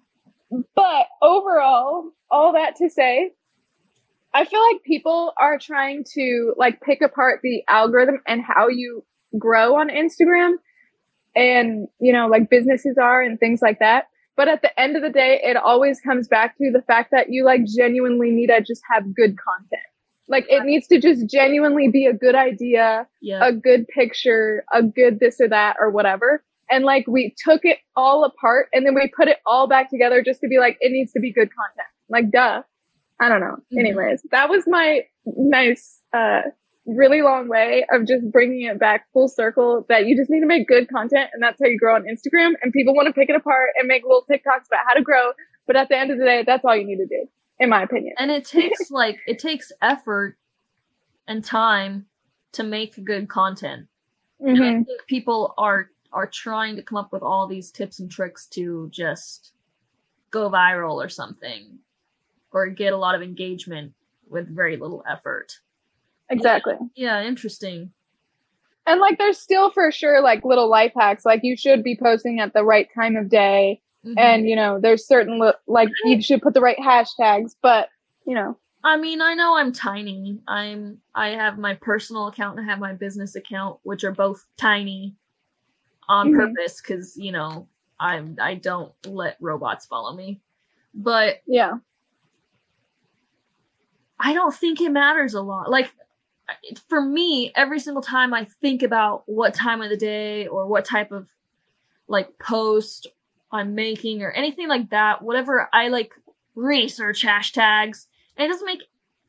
but 0.75 1.07
overall, 1.23 2.11
all 2.31 2.53
that 2.53 2.77
to 2.77 2.88
say, 2.88 3.33
I 4.38 4.45
feel 4.45 4.61
like 4.73 4.85
people 4.85 5.33
are 5.40 5.59
trying 5.59 6.04
to 6.14 6.54
like 6.57 6.80
pick 6.80 7.02
apart 7.02 7.40
the 7.42 7.64
algorithm 7.68 8.21
and 8.25 8.40
how 8.40 8.68
you 8.68 9.04
grow 9.37 9.75
on 9.75 9.88
Instagram 9.88 10.52
and, 11.35 11.88
you 12.00 12.12
know, 12.12 12.28
like 12.28 12.49
businesses 12.49 12.97
are 13.02 13.21
and 13.21 13.40
things 13.40 13.61
like 13.61 13.80
that. 13.80 14.04
But 14.37 14.47
at 14.47 14.62
the 14.62 14.78
end 14.80 14.95
of 14.95 15.02
the 15.02 15.11
day, 15.11 15.40
it 15.42 15.57
always 15.57 16.00
comes 16.00 16.28
back 16.28 16.57
to 16.59 16.71
the 16.73 16.83
fact 16.83 17.11
that 17.11 17.30
you 17.30 17.45
like 17.45 17.62
genuinely 17.66 18.30
need 18.30 18.47
to 18.47 18.61
just 18.61 18.83
have 18.88 19.12
good 19.12 19.37
content. 19.38 19.83
Like 20.28 20.47
it 20.49 20.62
needs 20.64 20.87
to 20.88 21.00
just 21.00 21.28
genuinely 21.28 21.88
be 21.88 22.07
a 22.07 22.12
good 22.12 22.37
idea, 22.37 23.09
Yeah. 23.21 23.45
a 23.45 23.52
good 23.52 23.88
picture, 23.88 24.64
a 24.73 24.85
good 24.85 25.18
this 25.18 25.40
or 25.40 25.49
that 25.49 25.75
or 25.80 25.90
whatever. 25.90 26.45
And 26.71 26.85
like 26.85 27.07
we 27.09 27.35
took 27.45 27.64
it 27.64 27.78
all 27.97 28.23
apart 28.25 28.68
and 28.73 28.87
then 28.87 28.95
we 28.95 29.11
put 29.16 29.26
it 29.26 29.38
all 29.47 29.66
back 29.66 29.90
together 29.90 30.23
just 30.23 30.40
to 30.42 30.49
be 30.49 30.59
like, 30.59 30.76
it 30.80 30.92
needs 30.92 31.11
to 31.14 31.21
be 31.21 31.33
good 31.33 31.49
content. 31.52 31.88
Like, 32.09 32.30
duh. 32.30 32.62
I 33.21 33.29
don't 33.29 33.41
know. 33.41 33.57
Mhm. 33.73 33.79
Anyways, 33.79 34.23
that 34.31 34.49
was 34.49 34.67
my 34.67 35.03
nice, 35.27 36.03
uh, 36.13 36.43
really 36.87 37.21
long 37.21 37.49
way 37.49 37.85
of 37.93 38.07
just 38.07 38.31
bringing 38.31 38.63
it 38.63 38.79
back 38.79 39.07
full 39.13 39.29
circle 39.29 39.85
that 39.89 40.07
you 40.07 40.17
just 40.17 40.31
need 40.31 40.41
to 40.41 40.47
make 40.47 40.67
good 40.67 40.89
content 40.89 41.29
and 41.35 41.43
that's 41.43 41.61
how 41.63 41.69
you 41.69 41.79
grow 41.79 41.95
on 41.95 42.05
Instagram 42.05 42.55
and 42.63 42.73
people 42.73 42.95
want 42.95 43.07
to 43.07 43.13
pick 43.13 43.29
it 43.29 43.37
apart 43.37 43.71
and 43.77 43.87
make 43.87 44.03
little 44.05 44.25
TikToks 44.31 44.67
about 44.69 44.87
how 44.87 44.95
to 44.95 45.03
grow. 45.03 45.33
But 45.67 45.77
at 45.77 45.91
the 45.91 45.99
end 45.99 46.11
of 46.11 46.19
the 46.19 46.25
day, 46.25 46.45
that's 46.47 46.65
all 46.65 46.75
you 46.75 46.87
need 46.87 46.97
to 46.97 47.07
do, 47.07 47.29
in 47.59 47.69
my 47.69 47.83
opinion. 47.83 48.15
And 48.19 48.31
it 48.31 48.47
takes 48.47 48.91
like 48.91 49.19
it 49.27 49.39
takes 49.39 49.71
effort 49.83 50.39
and 51.27 51.45
time 51.45 52.07
to 52.53 52.63
make 52.63 53.05
good 53.05 53.29
content. 53.29 53.89
Mm-hmm. 54.41 54.49
And 54.49 54.63
I 54.63 54.67
mm-hmm. 54.67 54.83
think 54.85 55.07
people 55.07 55.55
are 55.59 55.91
are 56.11 56.27
trying 56.27 56.77
to 56.77 56.83
come 56.83 56.97
up 56.97 57.13
with 57.13 57.23
all 57.23 57.47
these 57.47 57.71
tips 57.71 58.01
and 58.01 58.11
tricks 58.11 58.47
to 58.47 58.89
just 58.91 59.53
go 60.31 60.51
viral 60.51 61.05
or 61.05 61.09
something 61.11 61.79
or 62.52 62.69
get 62.69 62.93
a 62.93 62.97
lot 62.97 63.14
of 63.14 63.23
engagement 63.23 63.93
with 64.28 64.49
very 64.55 64.76
little 64.76 65.05
effort. 65.09 65.59
Exactly. 66.31 66.75
Yeah, 66.95 67.23
interesting. 67.23 67.93
And 68.87 69.00
like 69.00 69.19
there's 69.19 69.38
still 69.38 69.71
for 69.71 69.90
sure 69.93 70.23
like 70.23 70.45
little 70.45 70.69
life 70.69 70.93
hacks 70.97 71.26
like 71.26 71.40
you 71.43 71.57
should 71.57 71.83
be 71.83 71.97
posting 71.97 72.40
at 72.40 72.55
the 72.55 72.64
right 72.64 72.88
time 72.95 73.17
of 73.17 73.28
day 73.28 73.83
mm-hmm. 74.02 74.19
and 74.19 74.49
you 74.49 74.57
know 74.57 74.81
there's 74.81 75.07
certain 75.07 75.38
li- 75.38 75.52
like 75.67 75.90
you 76.05 76.23
should 76.23 76.40
put 76.40 76.55
the 76.55 76.62
right 76.62 76.78
hashtags 76.78 77.55
but 77.61 77.90
you 78.26 78.35
know 78.35 78.57
I 78.85 78.97
mean, 78.97 79.21
I 79.21 79.35
know 79.35 79.57
I'm 79.57 79.73
tiny. 79.73 80.38
I'm 80.47 80.99
I 81.14 81.31
have 81.31 81.59
my 81.59 81.75
personal 81.75 82.28
account 82.28 82.59
and 82.59 82.67
I 82.67 82.71
have 82.71 82.78
my 82.78 82.93
business 82.93 83.35
account 83.35 83.78
which 83.83 84.05
are 84.05 84.12
both 84.12 84.47
tiny 84.57 85.14
on 86.09 86.28
mm-hmm. 86.28 86.38
purpose 86.38 86.81
cuz 86.81 87.17
you 87.17 87.33
know, 87.33 87.69
I'm 87.99 88.37
I 88.40 88.55
don't 88.55 88.93
let 89.07 89.37
robots 89.40 89.87
follow 89.87 90.14
me. 90.14 90.40
But 90.95 91.43
yeah. 91.47 91.78
I 94.21 94.33
don't 94.33 94.55
think 94.55 94.81
it 94.81 94.91
matters 94.91 95.35
a 95.35 95.43
lot. 95.43 95.71
Like 95.71 95.93
for 96.89 97.01
me, 97.01 97.53
every 97.55 97.81
single 97.81 98.03
time 98.03 98.35
I 98.35 98.45
think 98.45 98.83
about 98.83 99.23
what 99.27 99.55
time 99.55 99.81
of 99.83 99.91
the 99.91 99.97
day 99.97 100.47
or 100.47 100.67
what 100.67 100.85
type 100.85 101.13
of 101.13 101.29
like 102.09 102.39
post 102.39 103.07
I'm 103.53 103.75
making 103.75 104.23
or 104.23 104.31
anything 104.31 104.69
like 104.69 104.91
that, 104.91 105.23
whatever 105.23 105.69
I 105.73 105.89
like 105.89 106.13
research 106.55 107.25
hashtags, 107.25 108.07
and 108.37 108.45
it 108.45 108.49
doesn't 108.49 108.67
make 108.67 108.85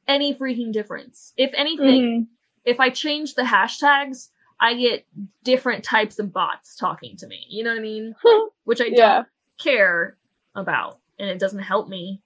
any 0.07 0.33
freaking 0.33 0.73
difference. 0.73 1.33
If 1.37 1.51
anything, 1.55 2.01
mm-hmm. 2.01 2.23
if 2.65 2.79
I 2.79 2.89
change 2.89 3.35
the 3.35 3.43
hashtags, 3.43 4.29
I 4.59 4.73
get 4.73 5.05
different 5.43 5.83
types 5.83 6.19
of 6.19 6.33
bots 6.33 6.75
talking 6.75 7.15
to 7.17 7.27
me. 7.27 7.45
You 7.47 7.63
know 7.63 7.71
what 7.71 7.79
I 7.79 7.83
mean? 7.83 8.15
Which 8.63 8.81
I 8.81 8.85
yeah. 8.85 9.13
don't 9.13 9.27
care 9.57 10.17
about, 10.55 10.99
and 11.17 11.29
it 11.29 11.39
doesn't 11.39 11.59
help 11.59 11.87
me. 11.87 12.21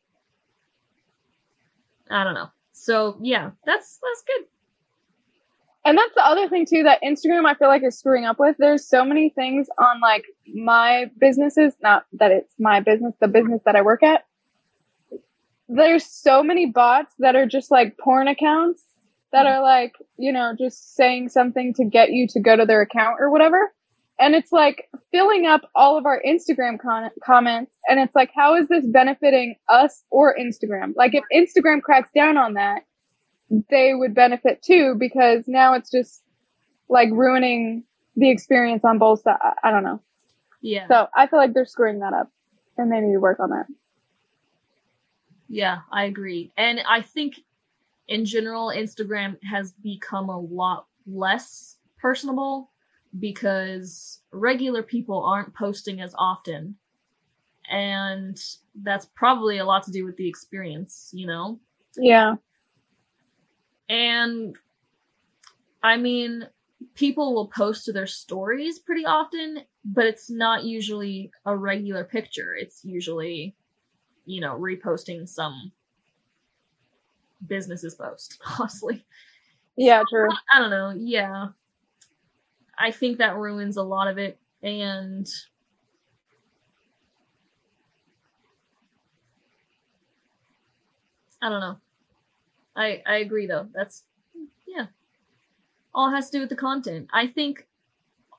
I 2.13 2.23
don't 2.23 2.33
know. 2.33 2.49
So 2.73 3.17
yeah, 3.21 3.51
that's 3.65 3.99
that's 4.01 4.23
good. 4.25 4.47
And 5.85 5.97
that's 5.97 6.13
the 6.15 6.25
other 6.25 6.47
thing 6.47 6.65
too 6.65 6.83
that 6.83 7.01
Instagram 7.03 7.45
I 7.45 7.55
feel 7.55 7.67
like 7.67 7.83
is 7.83 7.97
screwing 7.97 8.25
up 8.25 8.39
with. 8.39 8.55
There's 8.57 8.87
so 8.87 9.03
many 9.03 9.29
things 9.29 9.67
on 9.77 9.99
like 9.99 10.25
my 10.53 11.11
businesses, 11.19 11.73
not 11.81 12.05
that 12.13 12.31
it's 12.31 12.53
my 12.57 12.79
business, 12.79 13.13
the 13.19 13.27
business 13.27 13.61
that 13.65 13.75
I 13.75 13.81
work 13.81 14.03
at. 14.03 14.25
There's 15.67 16.05
so 16.05 16.43
many 16.43 16.67
bots 16.67 17.13
that 17.19 17.35
are 17.35 17.45
just 17.45 17.69
like 17.69 17.97
porn 17.97 18.27
accounts 18.27 18.83
that 19.31 19.45
hmm. 19.45 19.53
are 19.53 19.61
like, 19.61 19.93
you 20.17 20.31
know, 20.31 20.53
just 20.57 20.95
saying 20.95 21.29
something 21.29 21.73
to 21.73 21.83
get 21.83 22.11
you 22.11 22.27
to 22.29 22.39
go 22.39 22.55
to 22.55 22.65
their 22.65 22.81
account 22.81 23.17
or 23.19 23.29
whatever. 23.29 23.73
And 24.19 24.35
it's 24.35 24.51
like 24.51 24.89
filling 25.11 25.47
up 25.47 25.61
all 25.75 25.97
of 25.97 26.05
our 26.05 26.21
Instagram 26.25 26.79
con- 26.79 27.09
comments. 27.23 27.75
And 27.89 27.99
it's 27.99 28.15
like, 28.15 28.31
how 28.35 28.55
is 28.55 28.67
this 28.67 28.85
benefiting 28.85 29.55
us 29.69 30.03
or 30.11 30.35
Instagram? 30.37 30.93
Like 30.95 31.13
if 31.13 31.23
Instagram 31.33 31.81
cracks 31.81 32.09
down 32.13 32.37
on 32.37 32.53
that, 32.53 32.85
they 33.69 33.93
would 33.93 34.13
benefit 34.13 34.61
too 34.61 34.95
because 34.99 35.43
now 35.47 35.73
it's 35.73 35.91
just 35.91 36.21
like 36.89 37.09
ruining 37.11 37.83
the 38.15 38.29
experience 38.29 38.83
on 38.85 38.99
both 38.99 39.21
sides. 39.21 39.39
I 39.63 39.71
don't 39.71 39.83
know. 39.83 40.01
Yeah. 40.61 40.87
So 40.87 41.07
I 41.15 41.27
feel 41.27 41.39
like 41.39 41.53
they're 41.53 41.65
screwing 41.65 41.99
that 41.99 42.13
up 42.13 42.31
and 42.77 42.91
they 42.91 42.99
need 42.99 43.13
to 43.13 43.19
work 43.19 43.39
on 43.39 43.49
that. 43.49 43.65
Yeah, 45.49 45.79
I 45.91 46.05
agree. 46.05 46.51
And 46.57 46.81
I 46.87 47.01
think 47.01 47.41
in 48.07 48.25
general, 48.25 48.67
Instagram 48.67 49.37
has 49.43 49.71
become 49.71 50.29
a 50.29 50.39
lot 50.39 50.87
less 51.05 51.77
personable 51.99 52.69
because 53.19 54.21
regular 54.31 54.83
people 54.83 55.23
aren't 55.23 55.53
posting 55.53 56.01
as 56.01 56.15
often. 56.17 56.75
And 57.69 58.41
that's 58.75 59.05
probably 59.15 59.59
a 59.59 59.65
lot 59.65 59.83
to 59.83 59.91
do 59.91 60.05
with 60.05 60.17
the 60.17 60.27
experience, 60.27 61.11
you 61.13 61.27
know? 61.27 61.59
Yeah. 61.95 62.35
And 63.89 64.57
I 65.81 65.97
mean, 65.97 66.47
people 66.95 67.33
will 67.33 67.47
post 67.47 67.85
to 67.85 67.93
their 67.93 68.07
stories 68.07 68.79
pretty 68.79 69.05
often, 69.05 69.63
but 69.85 70.05
it's 70.05 70.29
not 70.29 70.63
usually 70.63 71.31
a 71.45 71.55
regular 71.55 72.03
picture. 72.03 72.55
It's 72.55 72.83
usually, 72.83 73.55
you 74.25 74.41
know, 74.41 74.57
reposting 74.57 75.27
some 75.27 75.71
businesses 77.47 77.95
post, 77.95 78.39
honestly. 78.59 79.05
Yeah, 79.75 80.03
true. 80.09 80.29
I 80.51 80.59
don't 80.59 80.69
know. 80.69 80.93
Yeah. 80.97 81.47
I 82.77 82.91
think 82.91 83.17
that 83.17 83.37
ruins 83.37 83.77
a 83.77 83.83
lot 83.83 84.07
of 84.07 84.17
it. 84.17 84.39
And 84.61 85.27
I 91.41 91.49
don't 91.49 91.59
know. 91.59 91.77
I 92.75 93.01
I 93.05 93.17
agree 93.17 93.47
though. 93.47 93.67
That's 93.73 94.03
yeah. 94.67 94.87
All 95.93 96.09
has 96.09 96.29
to 96.29 96.37
do 96.37 96.41
with 96.41 96.49
the 96.49 96.55
content. 96.55 97.09
I 97.13 97.27
think 97.27 97.67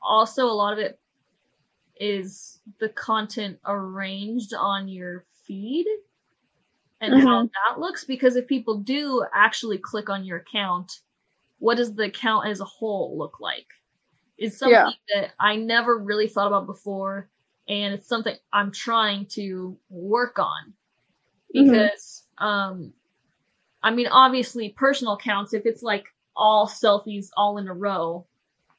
also 0.02 0.46
a 0.46 0.52
lot 0.52 0.72
of 0.72 0.78
it 0.78 0.98
is 2.00 2.60
the 2.80 2.88
content 2.88 3.58
arranged 3.66 4.54
on 4.54 4.88
your 4.88 5.24
feed 5.46 5.86
and 7.00 7.14
mm-hmm. 7.14 7.26
how 7.26 7.42
that 7.42 7.78
looks 7.78 8.04
because 8.04 8.36
if 8.36 8.46
people 8.46 8.78
do 8.78 9.24
actually 9.32 9.78
click 9.78 10.08
on 10.08 10.24
your 10.24 10.38
account, 10.38 11.00
what 11.58 11.76
does 11.76 11.94
the 11.94 12.04
account 12.04 12.48
as 12.48 12.60
a 12.60 12.64
whole 12.64 13.16
look 13.16 13.38
like? 13.38 13.68
Is 14.36 14.58
something 14.58 14.74
yeah. 14.74 14.90
that 15.14 15.30
I 15.38 15.56
never 15.56 15.98
really 15.98 16.26
thought 16.26 16.48
about 16.48 16.66
before 16.66 17.28
and 17.68 17.94
it's 17.94 18.08
something 18.08 18.34
I'm 18.52 18.72
trying 18.72 19.26
to 19.26 19.76
work 19.88 20.38
on 20.38 20.74
mm-hmm. 21.54 21.70
because 21.70 22.24
mm-hmm. 22.40 22.44
um 22.44 22.92
I 23.84 23.90
mean, 23.90 24.06
obviously, 24.06 24.70
personal 24.70 25.12
accounts, 25.12 25.52
if 25.52 25.66
it's 25.66 25.82
like 25.82 26.06
all 26.34 26.66
selfies 26.66 27.28
all 27.36 27.58
in 27.58 27.68
a 27.68 27.74
row, 27.74 28.26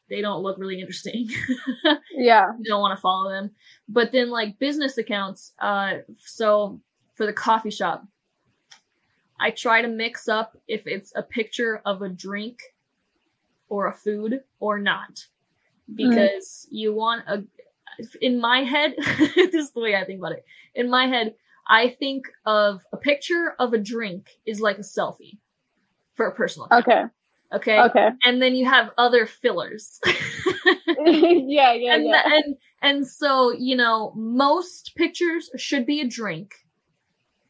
they 0.10 0.20
don't 0.20 0.42
look 0.42 0.58
really 0.58 0.82
interesting. 0.82 1.30
yeah. 2.12 2.48
You 2.58 2.66
don't 2.66 2.82
want 2.82 2.98
to 2.98 3.02
follow 3.02 3.30
them. 3.30 3.52
But 3.88 4.12
then, 4.12 4.32
like 4.32 4.58
business 4.58 4.98
accounts, 4.98 5.54
uh, 5.60 5.98
so 6.18 6.82
for 7.14 7.28
the 7.28 7.34
coffee 7.34 7.70
shop, 7.70 8.04
I 9.40 9.52
try 9.52 9.84
to 9.84 9.88
mix 9.88 10.28
up 10.28 10.58
if 10.68 10.88
it's 10.88 11.14
a 11.16 11.22
picture 11.22 11.84
of 11.86 12.02
a 12.02 12.10
drink 12.10 12.58
or 13.70 13.88
a 13.88 13.94
food 13.94 14.42
or 14.60 14.80
not. 14.80 15.28
Mm-hmm. 15.90 16.10
Because 16.10 16.68
mm. 16.68 16.78
you 16.78 16.94
want 16.94 17.24
a, 17.28 17.44
in 18.22 18.40
my 18.40 18.60
head, 18.60 18.96
this 19.36 19.54
is 19.54 19.72
the 19.72 19.82
way 19.82 19.96
I 19.96 20.04
think 20.06 20.20
about 20.20 20.34
it. 20.34 20.46
In 20.74 20.90
my 20.90 21.08
head, 21.08 21.36
I 21.68 21.90
think 21.90 22.26
of 22.46 22.82
a 22.94 22.98
picture 22.98 23.56
of 23.60 23.74
a 23.74 23.78
drink 23.78 24.30
is 24.46 24.62
like 24.62 24.78
a 24.78 24.82
selfie 24.82 25.38
for 26.14 26.28
a 26.28 26.36
personal. 26.36 26.68
Account. 26.68 26.88
Okay. 26.88 27.04
Okay. 27.54 27.80
Okay. 27.80 28.10
And 28.24 28.42
then 28.42 28.56
you 28.56 28.66
have 28.66 28.92
other 28.98 29.26
fillers. 29.26 30.00
yeah, 31.06 31.74
yeah, 31.74 31.96
and, 31.96 32.06
yeah. 32.06 32.22
And 32.26 32.56
and 32.82 33.08
so 33.08 33.52
you 33.52 33.76
know 33.76 34.14
most 34.16 34.94
pictures 34.96 35.50
should 35.58 35.86
be 35.86 36.02
a 36.02 36.08
drink 36.08 36.56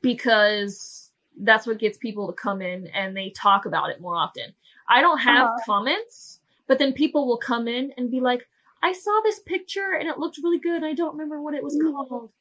because 0.01 1.12
that's 1.42 1.68
what 1.68 1.80
gets 1.80 1.98
people 1.98 2.27
to 2.27 2.34
come 2.34 2.62
in 2.62 2.88
and 2.88 3.15
they 3.15 3.32
talk 3.32 3.65
about 3.65 3.89
it 3.89 4.00
more 4.00 4.15
often. 4.15 4.54
I 4.88 5.01
don't 5.01 5.18
have 5.20 5.48
uh-huh. 5.48 5.58
comments, 5.65 6.39
but 6.67 6.79
then 6.79 6.93
people 6.93 7.27
will 7.27 7.38
come 7.38 7.67
in 7.67 7.91
and 7.98 8.12
be 8.12 8.19
like, 8.19 8.48
"I 8.81 8.93
saw 8.93 9.22
this 9.24 9.39
picture 9.39 9.93
and 10.00 10.10
it 10.10 10.19
looked 10.19 10.39
really 10.43 10.60
good. 10.60 10.84
I 10.84 10.93
don't 10.93 11.13
remember 11.13 11.41
what 11.41 11.53
it 11.53 11.63
was 11.63 11.75
mm. 11.75 11.91
called." 11.91 12.31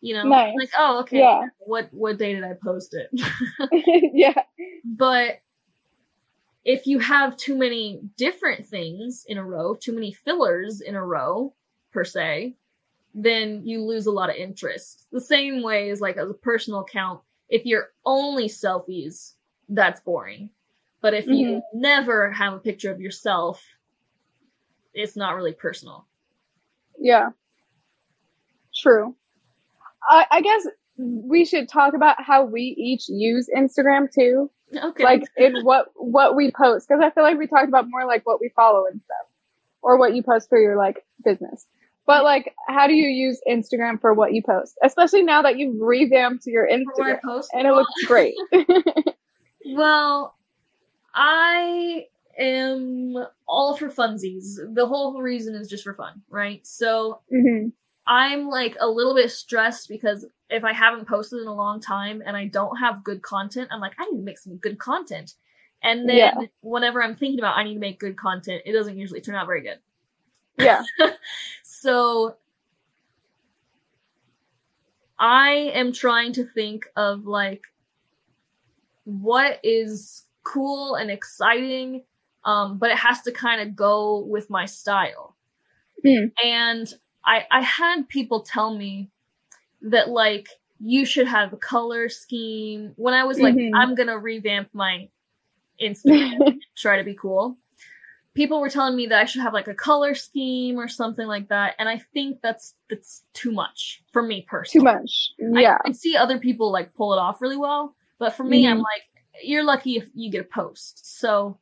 you 0.00 0.14
know 0.14 0.24
nice. 0.24 0.54
like 0.58 0.70
oh 0.78 1.00
okay 1.00 1.18
yeah. 1.18 1.46
what 1.58 1.88
what 1.92 2.18
day 2.18 2.34
did 2.34 2.44
i 2.44 2.52
post 2.62 2.94
it 2.94 3.08
yeah 4.14 4.34
but 4.84 5.40
if 6.64 6.86
you 6.86 6.98
have 6.98 7.36
too 7.36 7.56
many 7.56 8.00
different 8.16 8.66
things 8.66 9.24
in 9.28 9.38
a 9.38 9.44
row 9.44 9.74
too 9.74 9.92
many 9.92 10.12
fillers 10.12 10.80
in 10.80 10.94
a 10.94 11.04
row 11.04 11.52
per 11.92 12.04
se 12.04 12.54
then 13.14 13.62
you 13.64 13.82
lose 13.82 14.06
a 14.06 14.10
lot 14.10 14.30
of 14.30 14.36
interest 14.36 15.06
the 15.12 15.20
same 15.20 15.62
way 15.62 15.90
as 15.90 16.00
like 16.00 16.16
a 16.16 16.32
personal 16.34 16.80
account 16.80 17.20
if 17.48 17.64
you're 17.64 17.88
only 18.04 18.48
selfies 18.48 19.32
that's 19.70 20.00
boring 20.00 20.50
but 21.06 21.14
if 21.14 21.24
mm-hmm. 21.26 21.34
you 21.34 21.62
never 21.72 22.32
have 22.32 22.52
a 22.52 22.58
picture 22.58 22.90
of 22.90 23.00
yourself 23.00 23.62
it's 24.92 25.14
not 25.14 25.36
really 25.36 25.52
personal 25.52 26.04
yeah 26.98 27.28
true 28.74 29.14
I, 30.08 30.26
I 30.32 30.40
guess 30.40 30.66
we 30.98 31.44
should 31.44 31.68
talk 31.68 31.94
about 31.94 32.20
how 32.20 32.44
we 32.44 32.74
each 32.76 33.08
use 33.08 33.48
Instagram 33.56 34.12
too. 34.12 34.50
Okay. 34.82 35.04
like 35.04 35.22
in 35.36 35.62
what 35.62 35.86
what 35.94 36.34
we 36.34 36.50
post 36.50 36.88
because 36.88 37.00
I 37.00 37.10
feel 37.10 37.22
like 37.22 37.38
we 37.38 37.46
talked 37.46 37.68
about 37.68 37.86
more 37.88 38.04
like 38.04 38.26
what 38.26 38.40
we 38.40 38.50
follow 38.56 38.84
and 38.90 39.00
stuff, 39.00 39.26
or 39.80 39.96
what 39.96 40.12
you 40.12 40.24
post 40.24 40.48
for 40.48 40.58
your 40.58 40.76
like 40.76 41.04
business. 41.24 41.66
But 42.04 42.24
like, 42.24 42.52
how 42.66 42.88
do 42.88 42.94
you 42.94 43.06
use 43.06 43.40
Instagram 43.48 44.00
for 44.00 44.12
what 44.12 44.32
you 44.32 44.42
post, 44.42 44.76
especially 44.82 45.22
now 45.22 45.42
that 45.42 45.56
you've 45.56 45.80
revamped 45.80 46.46
your 46.46 46.66
For 46.66 46.78
what 46.78 47.06
I 47.06 47.14
Instagram 47.14 47.20
post? 47.22 47.50
and 47.52 47.66
it 47.68 47.72
looks 47.72 47.92
great? 48.06 48.34
Well, 49.66 50.35
I 51.16 52.06
am 52.38 53.16
all 53.48 53.76
for 53.76 53.90
funsies. 53.90 54.56
The 54.74 54.86
whole 54.86 55.22
reason 55.22 55.56
is 55.56 55.68
just 55.68 55.84
for 55.84 55.94
fun, 55.94 56.22
right? 56.30 56.66
So 56.66 57.22
hmm 57.30 57.68
I'm 58.06 58.48
like 58.48 58.76
a 58.80 58.88
little 58.88 59.14
bit 59.16 59.32
stressed 59.32 59.88
because 59.88 60.26
if 60.50 60.64
I 60.64 60.72
haven't 60.72 61.08
posted 61.08 61.40
in 61.42 61.48
a 61.48 61.54
long 61.54 61.80
time 61.80 62.22
and 62.24 62.36
I 62.36 62.46
don't 62.46 62.76
have 62.76 63.02
good 63.04 63.22
content, 63.22 63.68
I'm 63.72 63.80
like, 63.80 63.94
I 63.98 64.04
need 64.06 64.18
to 64.18 64.24
make 64.24 64.38
some 64.38 64.58
good 64.58 64.78
content. 64.78 65.34
And 65.82 66.08
then 66.08 66.18
Yeah. 66.18 66.34
whenever 66.62 67.02
I'm 67.02 67.16
thinking 67.16 67.40
about 67.40 67.58
I 67.58 67.64
need 67.64 67.74
to 67.74 67.80
make 67.80 67.98
good 68.00 68.16
content, 68.16 68.62
it 68.66 68.72
doesn't 68.72 68.98
usually 68.98 69.20
turn 69.22 69.34
out 69.34 69.46
very 69.46 69.62
good. 69.62 69.78
Yeah. 70.58 70.84
So 71.62 72.36
I 75.18 75.50
am 75.74 75.92
trying 75.92 76.32
to 76.34 76.44
think 76.44 76.86
of 76.96 77.26
like 77.26 77.62
what 79.04 79.60
is 79.62 80.24
cool 80.46 80.94
and 80.94 81.10
exciting, 81.10 82.02
um, 82.44 82.78
but 82.78 82.90
it 82.90 82.96
has 82.98 83.22
to 83.22 83.32
kind 83.32 83.60
of 83.60 83.74
go 83.76 84.20
with 84.20 84.48
my 84.50 84.64
style. 84.66 85.36
Hmm. 86.04 86.26
And 86.42 86.92
I 87.24 87.46
I 87.50 87.60
had 87.62 88.08
people 88.08 88.40
tell 88.40 88.76
me 88.76 89.10
that 89.82 90.08
like 90.10 90.48
you 90.78 91.04
should 91.06 91.26
have 91.26 91.52
a 91.52 91.56
color 91.56 92.08
scheme. 92.08 92.92
When 92.96 93.14
I 93.14 93.24
was 93.24 93.40
like, 93.40 93.54
Mhm. 93.54 93.70
I'm 93.74 93.94
gonna 93.94 94.18
revamp 94.18 94.68
my 94.74 95.08
Instagram, 95.80 96.58
try 96.76 96.98
to 96.98 97.04
be 97.04 97.14
cool. 97.14 97.56
People 98.34 98.60
were 98.60 98.68
telling 98.68 98.94
me 98.96 99.06
that 99.06 99.18
I 99.18 99.24
should 99.24 99.40
have 99.40 99.54
like 99.54 99.66
a 99.68 99.74
color 99.74 100.14
scheme 100.14 100.76
or 100.78 100.88
something 100.88 101.26
like 101.26 101.48
that, 101.48 101.74
and 101.78 101.88
I 101.88 101.98
think 102.12 102.40
that's 102.42 102.74
that's 102.90 103.22
too 103.32 103.50
much 103.52 104.02
for 104.12 104.22
me 104.22 104.44
personally. 104.46 104.84
Too 104.86 104.98
much. 104.98 105.30
Yeah. 105.38 105.78
I, 105.84 105.92
see 105.92 106.16
other 106.16 106.38
people 106.38 106.70
like 106.70 106.92
pull 106.94 107.14
it 107.14 107.18
off 107.18 107.40
really 107.40 107.56
well, 107.56 107.94
but 108.18 108.34
for 108.36 108.44
me, 108.44 108.68
I'm 108.68 108.78
Mhm. 108.78 108.82
like, 108.82 109.15
you're 109.42 109.64
lucky 109.64 109.96
if 109.96 110.08
you 110.14 110.30
get 110.30 110.42
a 110.42 110.44
post. 110.44 111.18
So 111.20 111.58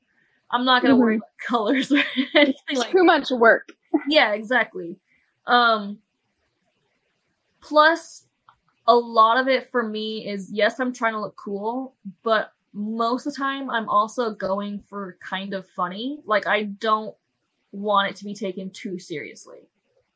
I'm 0.50 0.64
not 0.64 0.82
gonna 0.82 0.94
Mhm. 0.94 0.98
worry 1.00 1.16
about 1.16 1.28
colors 1.46 1.92
or 1.92 2.02
anything 2.34 2.76
like 2.76 2.92
Too 2.92 3.04
much 3.04 3.30
work. 3.30 3.70
yeah, 4.08 4.32
exactly. 4.32 4.98
Um 5.46 5.98
plus 7.60 8.26
a 8.86 8.94
lot 8.94 9.38
of 9.38 9.48
it 9.48 9.70
for 9.70 9.82
me 9.82 10.26
is 10.28 10.50
yes, 10.52 10.78
I'm 10.78 10.92
trying 10.92 11.14
to 11.14 11.20
look 11.20 11.36
cool, 11.36 11.94
but 12.22 12.52
most 12.72 13.26
of 13.26 13.32
the 13.32 13.38
time 13.38 13.70
I'm 13.70 13.88
also 13.88 14.32
going 14.34 14.80
for 14.80 15.16
kind 15.20 15.54
of 15.54 15.68
funny. 15.70 16.20
Like 16.26 16.46
I 16.46 16.64
don't 16.64 17.14
want 17.72 18.10
it 18.10 18.16
to 18.16 18.24
be 18.24 18.34
taken 18.34 18.70
too 18.70 18.98
seriously. 18.98 19.60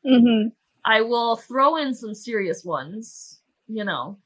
hmm 0.05 0.47
I 0.85 1.01
will 1.01 1.35
throw 1.35 1.75
in 1.77 1.93
some 1.93 2.13
serious 2.13 2.63
ones, 2.63 3.41
you 3.67 3.83
know, 3.83 4.17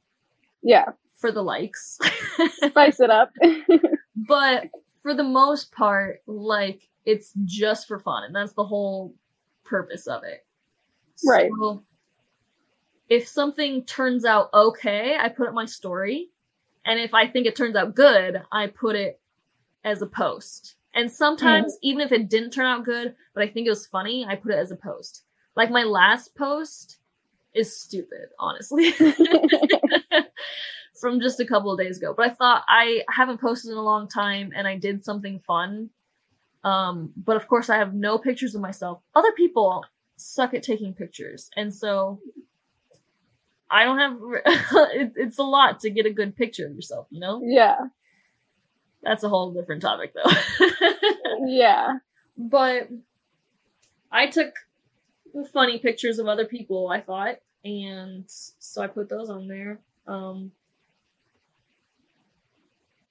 Yeah. 0.62 0.92
For 1.24 1.32
the 1.32 1.42
likes. 1.42 1.98
Spice 2.68 3.00
it 3.00 3.10
up. 3.10 3.32
but 4.28 4.68
for 5.02 5.14
the 5.14 5.24
most 5.24 5.72
part, 5.72 6.22
like 6.28 6.90
it's 7.06 7.32
just 7.46 7.88
for 7.88 7.98
fun, 7.98 8.26
and 8.26 8.36
that's 8.36 8.52
the 8.52 8.66
whole 8.66 9.16
purpose 9.64 10.06
of 10.06 10.24
it. 10.26 10.46
Right. 11.26 11.50
So, 11.58 11.82
if 13.08 13.26
something 13.26 13.86
turns 13.86 14.26
out 14.26 14.50
okay, 14.54 15.16
I 15.18 15.30
put 15.30 15.46
it 15.46 15.50
in 15.52 15.56
my 15.56 15.66
story, 15.66 16.28
and 16.84 17.00
if 17.00 17.14
I 17.14 17.26
think 17.26 17.48
it 17.48 17.56
turns 17.56 17.78
out 17.78 17.96
good, 17.96 18.42
I 18.52 18.68
put 18.68 18.98
it 18.98 19.22
as 19.86 20.02
a 20.02 20.08
post. 20.08 20.76
And 20.94 21.10
sometimes, 21.10 21.76
mm-hmm. 21.76 21.88
even 21.88 22.02
if 22.02 22.12
it 22.12 22.30
didn't 22.30 22.52
turn 22.52 22.66
out 22.66 22.84
good, 22.84 23.16
but 23.34 23.44
I 23.44 23.48
think 23.48 23.66
it 23.66 23.70
was 23.70 23.88
funny, 23.88 24.26
I 24.26 24.36
put 24.36 24.52
it 24.52 24.58
as 24.58 24.72
a 24.72 24.76
post. 24.76 25.24
Like 25.56 25.72
my 25.72 25.84
last 25.84 26.36
post 26.36 26.98
is 27.54 27.80
stupid, 27.80 28.28
honestly. 28.40 28.94
from 31.00 31.20
just 31.20 31.40
a 31.40 31.46
couple 31.46 31.72
of 31.72 31.80
days 31.80 31.98
ago. 31.98 32.14
But 32.16 32.28
I 32.28 32.34
thought 32.34 32.64
I 32.68 33.04
haven't 33.10 33.42
posted 33.42 33.72
in 33.72 33.78
a 33.78 33.82
long 33.82 34.08
time 34.08 34.52
and 34.56 34.68
I 34.68 34.78
did 34.78 35.04
something 35.04 35.40
fun. 35.40 35.90
Um, 36.64 37.12
but 37.18 37.36
of 37.36 37.48
course, 37.48 37.70
I 37.70 37.78
have 37.78 37.94
no 37.94 38.18
pictures 38.18 38.56
of 38.56 38.62
myself. 38.62 39.02
Other 39.16 39.32
people 39.34 39.86
suck 40.16 40.54
at 40.54 40.64
taking 40.64 40.94
pictures. 40.94 41.50
And 41.56 41.74
so 41.74 42.20
I 43.70 43.84
don't 43.84 43.98
have, 44.00 44.18
it, 44.94 45.14
it's 45.16 45.40
a 45.40 45.44
lot 45.44 45.80
to 45.82 45.90
get 45.90 46.06
a 46.06 46.14
good 46.14 46.36
picture 46.36 46.68
of 46.68 46.76
yourself, 46.76 47.08
you 47.10 47.20
know? 47.20 47.42
yeah. 47.44 47.76
That's 49.02 49.24
a 49.24 49.30
whole 49.30 49.52
different 49.52 49.82
topic 49.82 50.14
though. 50.14 50.32
Yeah. 51.46 51.96
but 52.38 52.88
I 54.10 54.28
took 54.28 54.54
funny 55.52 55.78
pictures 55.80 56.20
of 56.20 56.28
other 56.28 56.46
people, 56.46 56.88
I 56.88 57.02
thought, 57.02 57.36
and 57.66 58.24
so 58.28 58.82
I 58.82 58.88
put 58.88 59.10
those 59.10 59.30
on 59.30 59.50
there. 59.50 59.82
Um, 60.08 60.52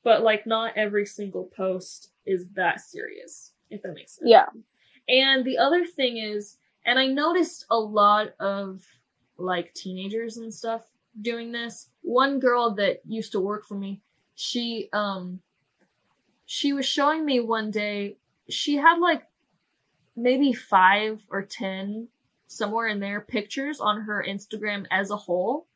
but 0.05 0.23
like, 0.23 0.47
not 0.47 0.77
every 0.77 1.07
single 1.07 1.45
post 1.57 2.11
is 2.27 2.49
that 2.51 2.81
serious, 2.81 3.53
if 3.71 3.83
that 3.83 3.95
makes 3.95 4.17
sense. 4.17 4.29
Yeah. 4.31 4.47
And 5.09 5.45
the 5.45 5.59
other 5.59 5.85
thing 5.85 6.17
is, 6.19 6.57
and 6.87 6.99
I 6.99 7.07
noticed 7.07 7.67
a 7.71 7.79
lot 7.79 8.35
of 8.41 8.83
like 9.37 9.73
teenagers 9.75 10.37
and 10.37 10.53
stuff 10.53 10.83
doing 11.21 11.53
this. 11.53 11.89
One 12.03 12.39
girl 12.41 12.75
that 12.77 13.01
used 13.07 13.33
to 13.33 13.41
work 13.41 13.65
for 13.67 13.75
me, 13.75 14.01
she 14.35 14.89
um 14.93 15.41
she 16.47 16.73
was 16.73 16.87
showing 16.87 17.25
me 17.25 17.41
one 17.41 17.71
day 17.71 18.17
she 18.49 18.77
had 18.77 18.99
like 18.99 19.23
maybe 20.17 20.53
5 20.53 21.23
or 21.31 21.43
10 21.43 22.09
somewhere 22.47 22.89
in 22.89 23.01
there 23.01 23.21
pictures 23.21 23.81
on 23.81 24.03
her 24.03 24.25
Instagram 24.29 24.87
as 24.91 25.11
a 25.11 25.17
whole 25.17 25.67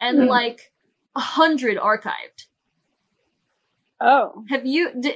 and 0.00 0.18
Hmm. 0.20 0.26
like 0.26 0.72
a 1.16 1.20
hundred 1.20 1.76
archived. 1.78 2.46
Oh. 4.00 4.44
Have 4.48 4.66
you 4.66 4.90
did, 4.98 5.14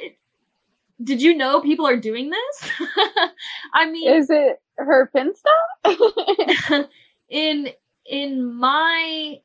did 1.03 1.23
you 1.23 1.35
know 1.37 1.61
people 1.61 1.87
are 1.87 1.97
doing 1.97 2.31
this? 2.31 2.71
I 3.75 3.91
mean 3.91 4.13
Is 4.13 4.29
it 4.31 4.61
her 4.77 5.11
pin 5.15 5.33
Finsta? 5.87 6.89
in 7.29 7.69
in 8.07 8.55
my 8.55 9.41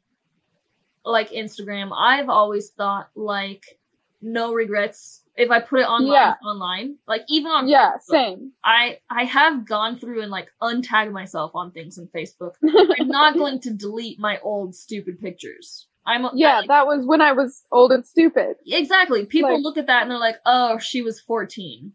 like 1.06 1.32
Instagram, 1.32 1.91
I've 1.97 2.30
always 2.30 2.69
thought 2.71 3.10
like 3.15 3.80
no 4.21 4.54
regrets 4.54 5.21
if 5.36 5.49
I 5.49 5.62
put 5.62 5.80
it 5.80 5.84
online 5.88 6.12
Yeah. 6.12 6.34
online. 6.45 6.97
Like 7.08 7.23
even 7.30 7.52
on 7.52 7.67
yeah, 7.67 7.93
Facebook, 7.93 8.12
same. 8.12 8.52
I 8.63 8.99
I 9.10 9.23
have 9.23 9.65
gone 9.65 9.97
through 9.97 10.21
and 10.21 10.32
like 10.32 10.52
untagged 10.62 11.12
myself 11.13 11.52
on 11.56 11.71
things 11.71 11.97
on 11.97 12.08
Facebook. 12.08 12.54
I'm 12.99 13.08
not 13.08 13.36
going 13.38 13.60
to 13.62 13.71
delete 13.73 14.19
my 14.19 14.39
old 14.43 14.75
stupid 14.75 15.19
pictures. 15.21 15.88
I'm 16.10 16.28
yeah, 16.36 16.62
that 16.67 16.88
was 16.88 17.06
when 17.06 17.22
I 17.22 17.32
was 17.34 17.63
old 17.72 17.91
and 17.91 18.06
stupid. 18.06 18.56
exactly. 18.65 19.26
People 19.26 19.54
Like- 19.54 19.63
look 19.63 19.78
at 19.78 19.88
that 19.88 20.02
and 20.02 20.12
they're 20.12 20.17
like, 20.17 20.38
"Oh, 20.45 20.78
she 20.80 21.02
was 21.02 21.19
14." 21.22 21.93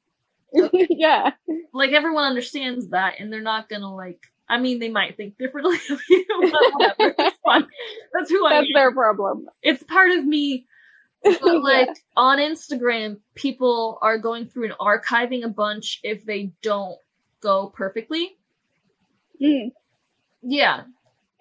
yeah. 0.73 1.33
Like 1.73 1.91
everyone 1.93 2.25
understands 2.25 2.91
that, 2.91 3.15
and 3.19 3.33
they're 3.33 3.43
not 3.43 3.69
gonna 3.69 3.93
like. 3.95 4.21
I 4.49 4.59
mean, 4.59 4.79
they 4.79 4.91
might 4.91 5.17
think 5.17 5.39
differently 5.39 5.77
of 5.91 6.01
you, 6.09 6.25
but 6.53 6.97
whatever. 6.99 7.15
That's 8.13 8.31
who 8.31 8.47
I 8.47 8.51
That's 8.57 8.67
am. 8.69 8.73
their 8.75 8.93
problem. 8.93 9.47
It's 9.63 9.83
part 9.83 10.11
of 10.13 10.25
me. 10.25 10.67
But 11.25 11.41
Yeah. 11.43 11.53
like 11.53 11.89
on 12.19 12.37
Instagram, 12.39 13.17
people 13.35 13.99
are 14.03 14.19
going 14.19 14.45
through 14.47 14.65
and 14.65 14.75
archiving 14.75 15.43
a 15.43 15.49
bunch 15.49 16.01
if 16.03 16.25
they 16.27 16.53
don't 16.61 16.99
go 17.41 17.69
perfectly. 17.75 18.37
Mm. 19.43 19.73
Yeah, 20.43 20.83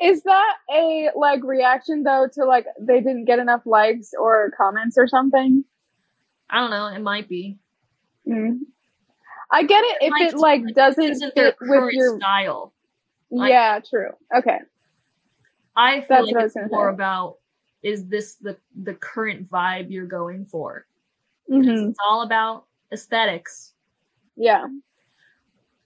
Is 0.04 0.24
that 0.24 0.54
a 0.72 1.10
like 1.16 1.44
reaction 1.44 2.04
though 2.04 2.28
to 2.34 2.46
like 2.46 2.66
they 2.80 3.00
didn't 3.00 3.26
get 3.26 3.39
enough 3.39 3.62
likes 3.66 4.12
or 4.20 4.52
comments 4.58 4.98
or 4.98 5.08
something? 5.08 5.63
I 6.50 6.60
don't 6.60 6.70
know. 6.72 6.88
It 6.88 7.02
might 7.02 7.30
be. 7.30 7.58
Mm. 8.28 8.60
I 9.52 9.63
get 9.63 9.84
it 9.84 9.98
if 10.02 10.34
it 10.34 10.38
like 10.38 10.63
doesn't 10.76 11.20
fit 11.36 11.56
with 11.62 11.94
your. 11.94 12.18
style. 12.20 12.74
like- 13.32 13.50
Yeah, 13.50 13.80
true. 13.88 14.10
Okay. 14.36 14.60
I 15.76 16.02
feel 16.02 16.08
That's 16.10 16.26
like 16.28 16.36
what 16.36 16.42
I 16.42 16.44
was 16.44 16.56
it's 16.56 16.72
more 16.72 16.89
say. 16.89 16.94
about 16.94 17.38
is 17.82 18.08
this 18.08 18.36
the 18.36 18.58
the 18.84 18.94
current 18.94 19.50
vibe 19.50 19.89
you're 19.92 20.06
going 20.06 20.46
for? 20.46 20.86
'Cause 21.50 21.63
hmm 21.66 21.89
It's 21.89 21.98
all 22.08 22.22
about 22.22 22.66
aesthetics. 22.92 23.74
Yeah. 24.36 24.68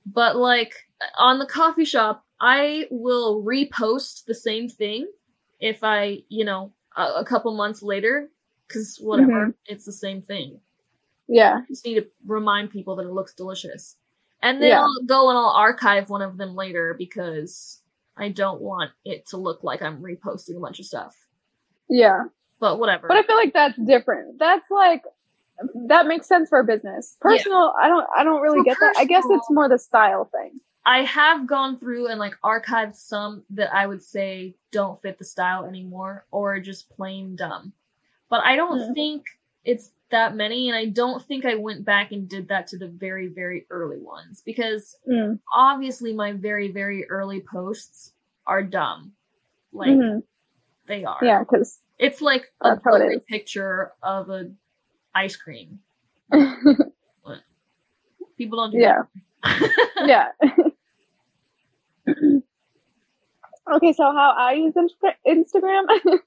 But 0.06 0.36
like 0.36 0.73
on 1.17 1.39
the 1.39 1.45
coffee 1.45 1.86
shop, 1.86 2.25
I 2.39 2.88
will 2.91 3.43
repost 3.43 4.26
the 4.26 4.36
same 4.36 4.69
thing 4.69 5.08
if 5.60 5.84
I, 5.84 6.19
you 6.30 6.45
know, 6.45 6.73
a, 6.95 7.04
a 7.19 7.26
couple 7.26 7.54
months 7.56 7.82
later, 7.82 8.30
because 8.67 8.97
whatever, 9.02 9.32
mm-hmm. 9.32 9.50
it's 9.65 9.86
the 9.86 9.93
same 9.93 10.21
thing. 10.21 10.60
Yeah. 11.28 11.62
just 11.67 11.86
need 11.86 11.95
to 11.95 12.08
remind 12.26 12.69
people 12.69 12.95
that 12.97 13.06
it 13.06 13.12
looks 13.12 13.34
delicious. 13.34 13.97
And 14.41 14.62
then 14.62 14.69
Yeah. 14.69 14.82
I'll 14.82 15.06
go 15.06 15.30
and 15.30 15.38
I'll 15.38 15.50
archive 15.50 16.10
one 16.10 16.21
of 16.21 16.38
them 16.38 16.56
later 16.56 16.95
because 16.97 17.82
I 18.15 18.30
don't 18.30 18.62
want 18.62 18.91
it 19.04 19.28
to 19.28 19.38
look 19.38 19.63
like 19.63 19.82
I'm 19.82 20.02
reposting 20.02 20.56
a 20.56 20.60
bunch 20.60 20.80
of 20.80 20.86
stuff. 20.86 21.15
Yeah. 21.89 22.26
But 22.60 22.80
whatever. 22.80 23.08
But 23.08 23.17
I 23.17 23.23
feel 23.23 23.36
like 23.36 23.54
that's 23.54 23.78
different. 23.78 24.39
That's 24.39 24.69
like 24.71 25.04
that 25.88 26.08
makes 26.08 26.28
sense 26.28 26.50
for 26.50 26.60
a 26.60 26.63
business. 26.63 27.17
Personal, 27.19 27.73
I 27.82 27.88
don't 27.88 28.08
I 28.15 28.23
don't 28.23 28.41
really 28.41 28.60
For 28.60 28.65
get 28.65 28.78
that. 28.80 28.95
I 28.97 29.06
guess 29.06 29.23
it's 29.28 29.47
more 29.50 29.67
the 29.69 29.80
style 29.80 30.30
thing. 30.32 30.60
I 30.88 31.02
have 31.04 31.47
gone 31.47 31.78
through 31.80 32.08
and 32.08 32.17
like 32.17 32.39
archived 32.45 32.95
some 32.95 33.43
that 33.50 33.73
I 33.76 33.86
would 33.86 34.02
say 34.02 34.56
don't 34.71 35.00
fit 35.02 35.19
the 35.19 35.26
style 35.26 35.65
anymore 35.65 36.26
or 36.32 36.62
just 36.62 36.89
plain 36.89 37.36
dumb. 37.36 37.73
But 38.30 38.45
I 38.45 38.56
don't 38.56 38.93
think 38.93 39.26
it's 39.65 39.91
that 40.12 40.34
many, 40.34 40.69
and 40.69 40.78
I 40.78 40.86
don't 40.86 41.21
think 41.21 41.43
I 41.43 41.56
went 41.56 41.84
back 41.84 42.13
and 42.13 42.30
did 42.30 42.47
that 42.47 42.67
to 42.67 42.78
the 42.78 42.88
very, 42.88 43.28
very 43.28 43.65
early 43.69 43.97
ones 44.00 44.41
because 44.45 44.95
Mm. 45.06 45.39
obviously 45.54 46.13
my 46.13 46.32
very, 46.32 46.71
very 46.71 47.06
early 47.10 47.41
posts 47.41 48.13
are 48.45 48.63
dumb. 48.63 49.12
Like 49.73 49.89
Mhm. 49.89 50.23
they 50.86 51.04
are. 51.04 51.19
Yeah, 51.21 51.39
because 51.39 51.80
It's 52.00 52.21
like 52.21 52.54
a 52.62 52.80
it 52.86 53.28
picture 53.28 53.91
of 54.02 54.30
a 54.30 54.52
ice 55.13 55.36
cream. 55.36 55.82
People 58.38 58.60
don't 58.60 58.71
do 58.71 58.78
yeah, 58.78 59.02
that. 59.43 60.06
yeah. 60.06 60.32
okay, 63.74 63.93
so 63.93 64.04
how 64.04 64.34
I 64.38 64.54
use 64.54 64.74
Instagram? 65.28 65.86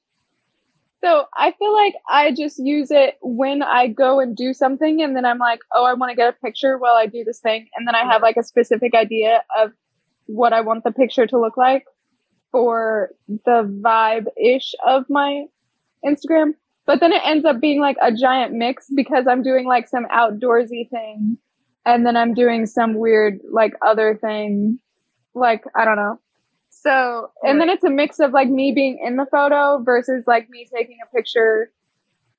so 1.05 1.25
I 1.37 1.53
feel 1.53 1.75
like 1.75 1.95
I 2.09 2.33
just 2.33 2.59
use 2.59 2.91
it 2.91 3.17
when 3.23 3.63
I 3.63 3.89
go 3.89 4.21
and 4.21 4.37
do 4.37 4.53
something, 4.53 5.03
and 5.03 5.17
then 5.17 5.25
I'm 5.25 5.39
like, 5.39 5.61
oh, 5.75 5.85
I 5.85 5.95
want 5.95 6.11
to 6.11 6.17
get 6.17 6.29
a 6.29 6.45
picture 6.45 6.79
while 6.79 6.95
I 6.95 7.07
do 7.07 7.25
this 7.25 7.41
thing, 7.41 7.69
and 7.77 7.87
then 7.87 7.95
I 7.95 8.05
have 8.11 8.23
like 8.23 8.37
a 8.37 8.45
specific 8.45 8.95
idea 8.95 9.43
of 9.59 9.73
what 10.27 10.53
I 10.53 10.61
want 10.61 10.85
the 10.85 10.93
picture 10.93 11.27
to 11.27 11.41
look 11.41 11.57
like 11.57 11.85
for 12.53 13.11
the 13.29 13.81
vibe 13.85 14.27
ish 14.37 14.75
of 14.87 15.05
my 15.09 15.45
Instagram. 16.05 16.55
But 16.87 17.01
then 17.01 17.13
it 17.13 17.23
ends 17.25 17.45
up 17.45 17.61
being 17.61 17.81
like 17.81 17.97
a 18.03 18.13
giant 18.13 18.53
mix 18.53 18.87
because 18.95 19.27
I'm 19.29 19.43
doing 19.43 19.67
like 19.67 19.89
some 19.89 20.07
outdoorsy 20.07 20.89
thing 20.91 21.39
and 21.87 22.05
then 22.05 22.17
I'm 22.17 22.35
doing 22.35 22.67
some 22.67 22.95
weird 22.95 23.39
like 23.51 23.75
other 23.85 24.19
thing. 24.21 24.79
Like, 25.35 25.65
I 25.75 25.85
don't 25.85 25.97
know. 25.97 26.19
So, 26.71 27.31
and 27.43 27.61
then 27.61 27.69
it's 27.69 27.85
a 27.85 27.91
mix 27.91 28.21
of 28.21 28.33
like 28.33 28.49
me 28.49 28.73
being 28.73 28.99
in 29.05 29.17
the 29.17 29.27
photo 29.31 29.83
versus 29.83 30.25
like 30.27 30.49
me 30.49 30.67
taking 30.75 30.99
a 31.03 31.15
picture 31.15 31.71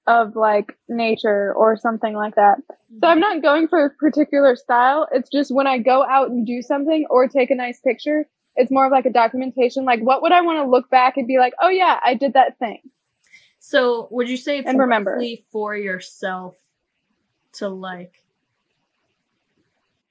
of 0.08 0.36
like 0.36 0.78
nature 0.90 1.54
or 1.54 1.78
something 1.78 2.16
like 2.16 2.36
that. 2.36 2.58
So 3.02 3.08
I'm 3.08 3.20
not 3.20 3.44
going 3.44 3.68
for 3.68 3.86
a 3.86 3.90
particular 3.92 4.56
style. 4.56 5.08
It's 5.12 5.30
just 5.30 5.54
when 5.54 5.68
I 5.68 5.78
go 5.78 6.04
out 6.04 6.30
and 6.30 6.46
do 6.46 6.62
something 6.62 7.06
or 7.10 7.28
take 7.28 7.52
a 7.52 7.56
nice 7.56 7.80
picture, 7.80 8.26
it's 8.56 8.72
more 8.72 8.88
of 8.88 8.92
like 8.92 9.06
a 9.06 9.12
documentation. 9.12 9.86
Like, 9.86 10.02
what 10.02 10.22
would 10.24 10.32
I 10.32 10.42
want 10.42 10.66
to 10.66 10.70
look 10.70 10.90
back 10.90 11.18
and 11.18 11.28
be 11.28 11.38
like, 11.38 11.54
oh 11.62 11.70
yeah, 11.70 12.00
I 12.04 12.16
did 12.16 12.34
that 12.34 12.58
thing. 12.58 12.80
So 13.60 14.08
would 14.10 14.28
you 14.28 14.38
say 14.38 14.58
it's 14.58 14.68
And 14.68 14.80
remember. 14.80 15.22
for 15.52 15.76
yourself 15.76 16.56
to 17.54 17.70
like 17.70 18.24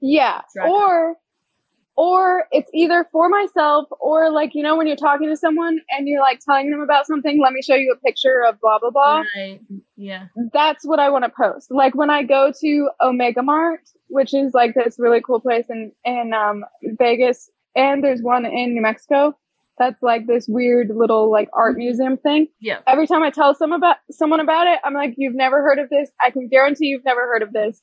Yeah. 0.00 0.42
Or, 0.62 1.16
or 2.00 2.46
it's 2.50 2.70
either 2.72 3.06
for 3.12 3.28
myself 3.28 3.86
or 4.00 4.30
like, 4.30 4.54
you 4.54 4.62
know, 4.62 4.74
when 4.74 4.86
you're 4.86 4.96
talking 4.96 5.28
to 5.28 5.36
someone 5.36 5.78
and 5.90 6.08
you're 6.08 6.22
like 6.22 6.40
telling 6.40 6.70
them 6.70 6.80
about 6.80 7.06
something, 7.06 7.38
let 7.42 7.52
me 7.52 7.60
show 7.60 7.74
you 7.74 7.94
a 7.94 8.00
picture 8.00 8.42
of 8.48 8.58
blah, 8.58 8.78
blah, 8.78 8.88
blah. 8.88 9.22
right, 9.36 9.60
yeah. 9.98 10.28
That's 10.54 10.86
what 10.86 10.98
I 10.98 11.10
want 11.10 11.26
to 11.26 11.30
post. 11.30 11.70
Like 11.70 11.94
when 11.94 12.08
I 12.08 12.22
go 12.22 12.54
to 12.58 12.88
Omega 13.02 13.42
Mart, 13.42 13.82
which 14.08 14.32
is 14.32 14.54
like 14.54 14.74
this 14.74 14.96
really 14.98 15.20
cool 15.20 15.40
place 15.40 15.66
in, 15.68 15.92
in, 16.06 16.32
um, 16.32 16.64
Vegas 16.98 17.50
and 17.76 18.02
there's 18.02 18.22
one 18.22 18.46
in 18.46 18.72
New 18.72 18.80
Mexico. 18.80 19.36
That's 19.78 20.02
like 20.02 20.26
this 20.26 20.46
weird 20.48 20.88
little 20.94 21.30
like 21.30 21.50
art 21.52 21.76
museum 21.76 22.16
thing. 22.16 22.48
Yeah. 22.60 22.78
Every 22.86 23.06
time 23.06 23.22
I 23.22 23.28
tell 23.28 23.54
some 23.54 23.72
about 23.72 23.96
someone 24.10 24.40
about 24.40 24.68
it, 24.68 24.78
I'm 24.84 24.94
like, 24.94 25.16
you've 25.18 25.34
never 25.34 25.58
heard 25.58 25.78
of 25.78 25.90
this. 25.90 26.10
I 26.18 26.30
can 26.30 26.48
guarantee 26.48 26.86
you've 26.86 27.04
never 27.04 27.20
heard 27.20 27.42
of 27.42 27.52
this. 27.52 27.78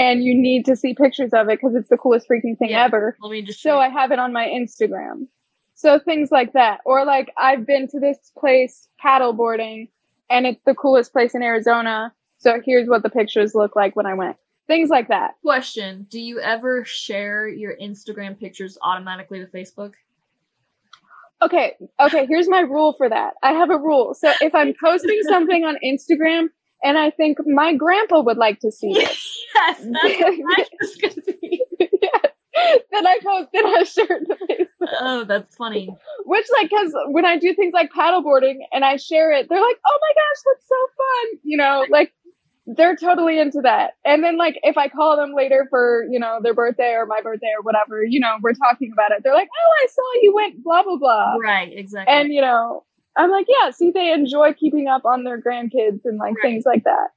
And 0.00 0.24
you 0.24 0.34
need 0.34 0.64
to 0.64 0.74
see 0.76 0.94
pictures 0.94 1.32
of 1.34 1.48
it 1.50 1.60
because 1.60 1.74
it's 1.76 1.90
the 1.90 1.98
coolest 1.98 2.26
freaking 2.26 2.56
thing 2.58 2.70
Yeah. 2.70 2.84
ever. 2.84 3.16
Let 3.20 3.30
me 3.30 3.42
just 3.42 3.60
So 3.60 3.78
I 3.78 3.88
have 3.90 4.12
it 4.12 4.18
on 4.18 4.32
my 4.32 4.46
Instagram. 4.46 5.26
So 5.74 5.98
things 5.98 6.30
like 6.32 6.54
that. 6.54 6.80
Or 6.86 7.04
like 7.04 7.30
I've 7.36 7.66
been 7.66 7.86
to 7.88 8.00
this 8.00 8.18
place 8.38 8.88
paddle 8.98 9.34
boarding 9.34 9.88
and 10.30 10.46
it's 10.46 10.62
the 10.62 10.74
coolest 10.74 11.12
place 11.12 11.34
in 11.34 11.42
Arizona. 11.42 12.14
So 12.38 12.60
here's 12.64 12.88
what 12.88 13.02
the 13.02 13.10
pictures 13.10 13.54
look 13.54 13.76
like 13.76 13.94
when 13.94 14.06
I 14.06 14.14
went. 14.14 14.36
Things 14.66 14.88
like 14.88 15.08
that. 15.08 15.32
question. 15.42 16.06
Do 16.10 16.18
you 16.20 16.40
ever 16.40 16.84
share 16.84 17.46
your 17.48 17.76
Instagram 17.76 18.38
pictures 18.38 18.78
automatically 18.82 19.40
to 19.40 19.46
Facebook? 19.46 19.94
Okay, 21.42 21.74
okay, 21.98 22.26
here's 22.26 22.48
my 22.48 22.60
rule 22.60 22.92
for 22.96 23.08
that. 23.08 23.34
I 23.42 23.52
have 23.52 23.70
a 23.70 23.78
rule. 23.78 24.14
So 24.14 24.30
if 24.40 24.54
I'm 24.54 24.74
posting 24.82 25.20
something 25.28 25.64
on 25.64 25.76
Instagram 25.84 26.48
and 26.82 26.98
I 26.98 27.10
think 27.10 27.38
my 27.46 27.74
grandpa 27.74 28.20
would 28.20 28.36
like 28.38 28.60
to 28.60 28.70
see 28.72 28.90
it, 28.96 28.98
yes, 28.98 29.18
that's 29.54 29.84
what 29.84 30.68
was 30.80 31.14
be. 31.40 31.64
yes, 31.78 32.32
then 32.90 33.06
I 33.06 33.18
post 33.22 33.48
it, 33.52 33.64
I 33.64 33.82
share 33.84 34.06
to 34.20 34.36
Facebook. 34.48 34.92
Oh, 35.00 35.24
that's 35.24 35.54
funny. 35.56 35.88
Which, 36.24 36.46
like, 36.52 36.70
because 36.70 36.92
when 37.08 37.24
I 37.24 37.38
do 37.38 37.54
things 37.54 37.72
like 37.72 37.90
paddleboarding 37.92 38.56
and 38.72 38.84
I 38.84 38.96
share 38.96 39.30
it, 39.32 39.48
they're 39.48 39.60
like, 39.60 39.76
"Oh 39.88 39.98
my 40.00 40.14
gosh, 40.14 40.42
that's 40.46 40.68
so 40.68 40.74
fun!" 40.96 41.40
You 41.44 41.56
know, 41.56 41.86
like 41.90 42.12
they're 42.66 42.94
totally 42.96 43.40
into 43.40 43.60
that. 43.62 43.92
And 44.04 44.22
then, 44.22 44.36
like, 44.36 44.58
if 44.62 44.76
I 44.76 44.88
call 44.88 45.16
them 45.16 45.32
later 45.34 45.66
for 45.70 46.04
you 46.10 46.18
know 46.20 46.38
their 46.42 46.54
birthday 46.54 46.92
or 46.92 47.06
my 47.06 47.20
birthday 47.22 47.52
or 47.56 47.62
whatever, 47.62 48.04
you 48.04 48.20
know, 48.20 48.36
we're 48.42 48.52
talking 48.54 48.90
about 48.92 49.10
it. 49.16 49.22
They're 49.24 49.34
like, 49.34 49.48
"Oh, 49.48 49.84
I 49.84 49.86
saw 49.88 50.02
you 50.22 50.34
went 50.34 50.62
blah 50.62 50.82
blah 50.82 50.96
blah," 50.96 51.34
Right, 51.40 51.72
exactly. 51.72 52.12
and 52.14 52.32
you 52.32 52.40
know, 52.40 52.84
I'm 53.16 53.30
like, 53.30 53.46
"Yeah, 53.48 53.70
see, 53.70 53.90
they 53.90 54.12
enjoy 54.12 54.52
keeping 54.54 54.86
up 54.88 55.04
on 55.04 55.24
their 55.24 55.40
grandkids 55.40 56.00
and 56.04 56.18
like 56.18 56.34
Right. 56.36 56.42
things 56.42 56.64
like 56.66 56.84
that." 56.84 57.08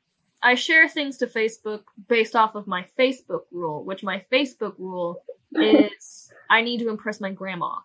I 0.42 0.56
share 0.56 0.90
things 0.90 1.18
to 1.20 1.28
Facebook 1.28 1.84
based 2.10 2.36
off 2.36 2.56
of 2.56 2.68
my 2.68 2.86
Facebook 3.00 3.44
rule, 3.52 3.84
which 3.86 4.04
my 4.04 4.24
Facebook 4.32 4.76
rule 4.78 5.24
is 5.56 6.30
I 6.50 6.62
need 6.62 6.80
to 6.80 6.90
impress 6.90 7.22
my 7.22 7.32
grandma. 7.32 7.76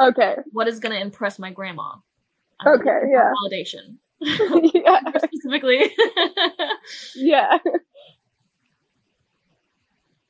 Okay, 0.00 0.36
What 0.52 0.68
is 0.68 0.78
going 0.80 0.94
to 0.94 1.00
impress 1.00 1.38
my 1.38 1.50
grandma? 1.50 1.96
I'm 2.60 2.80
Okay, 2.80 3.00
yeah. 3.10 3.30
Validation. 3.44 3.98
yeah, 4.74 5.00
Specifically. 5.18 5.92
yeah, 7.14 7.58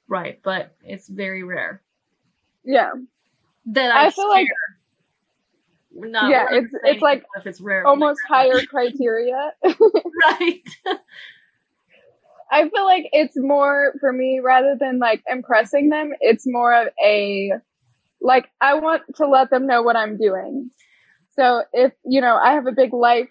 right, 0.08 0.40
but 0.42 0.72
it's 0.84 1.06
very 1.08 1.42
rare 1.42 1.82
yeah. 2.64 2.90
that 3.66 3.90
I, 3.94 4.06
I 4.06 4.10
feel 4.10 4.28
like- 4.28 4.46
share. 4.46 4.78
Not 5.94 6.30
Yeah, 6.30 6.46
it's- 6.54 6.72
it's 6.84 7.02
like 7.02 7.24
if 7.36 7.46
it's 7.46 7.60
rare. 7.60 7.86
Almost 7.86 8.20
higher 8.26 8.60
criteria. 8.68 9.52
right. 9.64 10.60
I 12.50 12.68
feel 12.68 12.84
like 12.84 13.08
it's 13.12 13.36
more 13.36 13.94
for 13.98 14.12
me 14.12 14.40
rather 14.44 14.76
than 14.78 14.98
like 14.98 15.22
impressing 15.28 15.88
them, 15.88 16.12
it's 16.20 16.44
more 16.46 16.74
of 16.74 16.88
a 17.02 17.52
like 18.20 18.48
I 18.60 18.74
want 18.74 19.02
to 19.16 19.26
let 19.26 19.50
them 19.50 19.66
know 19.66 19.82
what 19.82 19.96
I'm 19.96 20.16
doing. 20.18 20.70
So 21.34 21.62
if, 21.72 21.92
you 22.04 22.20
know, 22.20 22.36
I 22.36 22.52
have 22.52 22.66
a 22.66 22.72
big 22.72 22.92
life, 22.92 23.30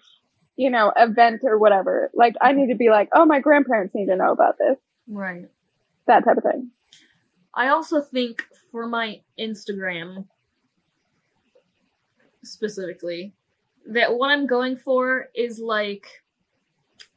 you 0.56 0.70
know, 0.70 0.92
event 0.96 1.42
or 1.44 1.56
whatever, 1.56 2.10
like 2.14 2.34
I 2.40 2.52
need 2.52 2.68
to 2.68 2.74
be 2.74 2.90
like, 2.90 3.08
"Oh, 3.14 3.24
my 3.24 3.38
grandparents 3.38 3.94
need 3.94 4.06
to 4.06 4.16
know 4.16 4.32
about 4.32 4.56
this." 4.58 4.76
Right. 5.08 5.46
That 6.08 6.24
type 6.24 6.36
of 6.36 6.42
thing. 6.42 6.70
I 7.54 7.68
also 7.68 8.00
think 8.02 8.42
for 8.72 8.86
my 8.88 9.20
Instagram 9.38 10.26
specifically 12.44 13.32
that 13.86 14.12
what 14.14 14.30
I'm 14.30 14.46
going 14.46 14.76
for 14.76 15.28
is 15.34 15.58
like 15.58 16.06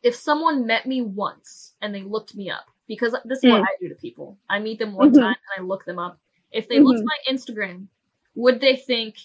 if 0.03 0.15
someone 0.15 0.65
met 0.65 0.85
me 0.85 1.01
once 1.01 1.73
and 1.81 1.93
they 1.93 2.01
looked 2.03 2.35
me 2.35 2.49
up 2.49 2.65
because 2.87 3.15
this 3.25 3.43
is 3.43 3.49
what 3.51 3.61
Mm. 3.61 3.65
I 3.65 3.75
do 3.79 3.89
to 3.89 3.95
people. 3.95 4.37
I 4.49 4.59
meet 4.59 4.79
them 4.79 4.93
one 4.93 5.11
Mhm. 5.11 5.15
time 5.21 5.35
and 5.55 5.57
I 5.57 5.61
look 5.61 5.85
them 5.85 5.99
up. 5.99 6.19
If 6.51 6.67
they 6.69 6.79
looked 6.79 6.99
Mhm. 7.01 7.05
my 7.05 7.17
Instagram, 7.29 7.87
would 8.35 8.59
they 8.61 8.75
think 8.75 9.17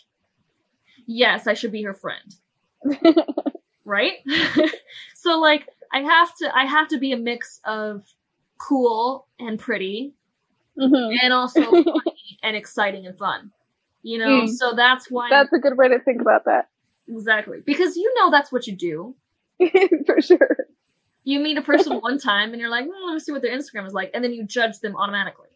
yes, 1.06 1.46
I 1.46 1.54
should 1.54 1.72
be 1.72 1.82
her 1.82 1.94
friend? 1.94 2.34
right? 3.84 4.18
so 5.14 5.38
like 5.38 5.68
I 5.92 6.00
have 6.02 6.34
to 6.36 6.56
I 6.56 6.64
have 6.64 6.88
to 6.88 6.98
be 6.98 7.12
a 7.12 7.16
mix 7.16 7.60
of 7.64 8.04
cool 8.58 9.26
and 9.38 9.58
pretty 9.58 10.14
Mhm. 10.78 11.18
and 11.22 11.32
also 11.32 11.60
funny 11.84 12.38
and 12.42 12.56
exciting 12.56 13.06
and 13.06 13.16
fun. 13.18 13.52
You 14.02 14.18
know, 14.18 14.42
Mm. 14.42 14.48
so 14.48 14.72
that's 14.74 15.10
why 15.10 15.28
That's 15.30 15.52
a 15.52 15.58
good 15.58 15.76
way 15.76 15.88
to 15.88 15.98
think 16.00 16.20
about 16.20 16.44
that. 16.46 16.68
exactly 17.08 17.60
because 17.64 17.96
you 17.96 18.12
know 18.16 18.30
that's 18.30 18.50
what 18.52 18.66
you 18.66 18.76
do. 18.76 19.14
for 20.06 20.20
sure. 20.22 20.56
You 21.24 21.40
meet 21.40 21.58
a 21.58 21.62
person 21.62 21.98
one 22.00 22.18
time 22.18 22.52
and 22.52 22.60
you're 22.60 22.70
like, 22.70 22.84
"Hmm, 22.86 23.06
let 23.06 23.12
me 23.14 23.20
see 23.20 23.32
what 23.32 23.42
their 23.42 23.56
Instagram 23.56 23.86
is 23.86 23.92
like, 23.92 24.10
and 24.14 24.24
then 24.24 24.32
you 24.32 24.44
judge 24.44 24.78
them 24.80 24.96
automatically. 24.96 25.48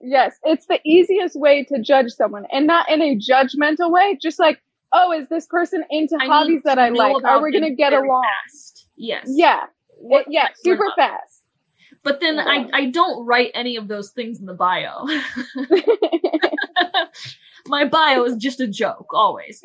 Yes, 0.00 0.36
it's 0.44 0.66
the 0.66 0.80
easiest 0.84 1.38
way 1.38 1.64
to 1.64 1.80
judge 1.80 2.10
someone 2.10 2.44
and 2.52 2.66
not 2.66 2.90
in 2.90 3.00
a 3.00 3.16
judgmental 3.16 3.90
way, 3.90 4.18
just 4.20 4.38
like, 4.40 4.60
"Oh, 4.92 5.12
is 5.12 5.28
this 5.28 5.46
person 5.46 5.84
into 5.90 6.16
I 6.20 6.26
hobbies 6.26 6.62
that 6.64 6.78
I 6.78 6.88
like? 6.88 7.22
Are 7.24 7.40
we 7.40 7.52
going 7.52 7.64
to 7.64 7.74
get 7.74 7.92
along?" 7.92 8.24
Fast. 8.44 8.88
Yes. 8.96 9.26
Yeah. 9.28 9.64
What- 9.98 10.26
yeah, 10.28 10.48
super 10.56 10.90
fast. 10.96 11.42
But 12.02 12.20
then 12.20 12.36
Yeah. 12.36 12.44
I 12.46 12.68
I 12.72 12.90
don't 12.90 13.24
write 13.26 13.50
any 13.54 13.76
of 13.76 13.88
those 13.88 14.10
things 14.10 14.40
in 14.40 14.46
the 14.46 14.54
bio. 14.54 15.06
my 17.68 17.84
bio 17.84 18.24
is 18.24 18.36
just 18.36 18.60
a 18.60 18.66
joke 18.66 19.12
always. 19.12 19.60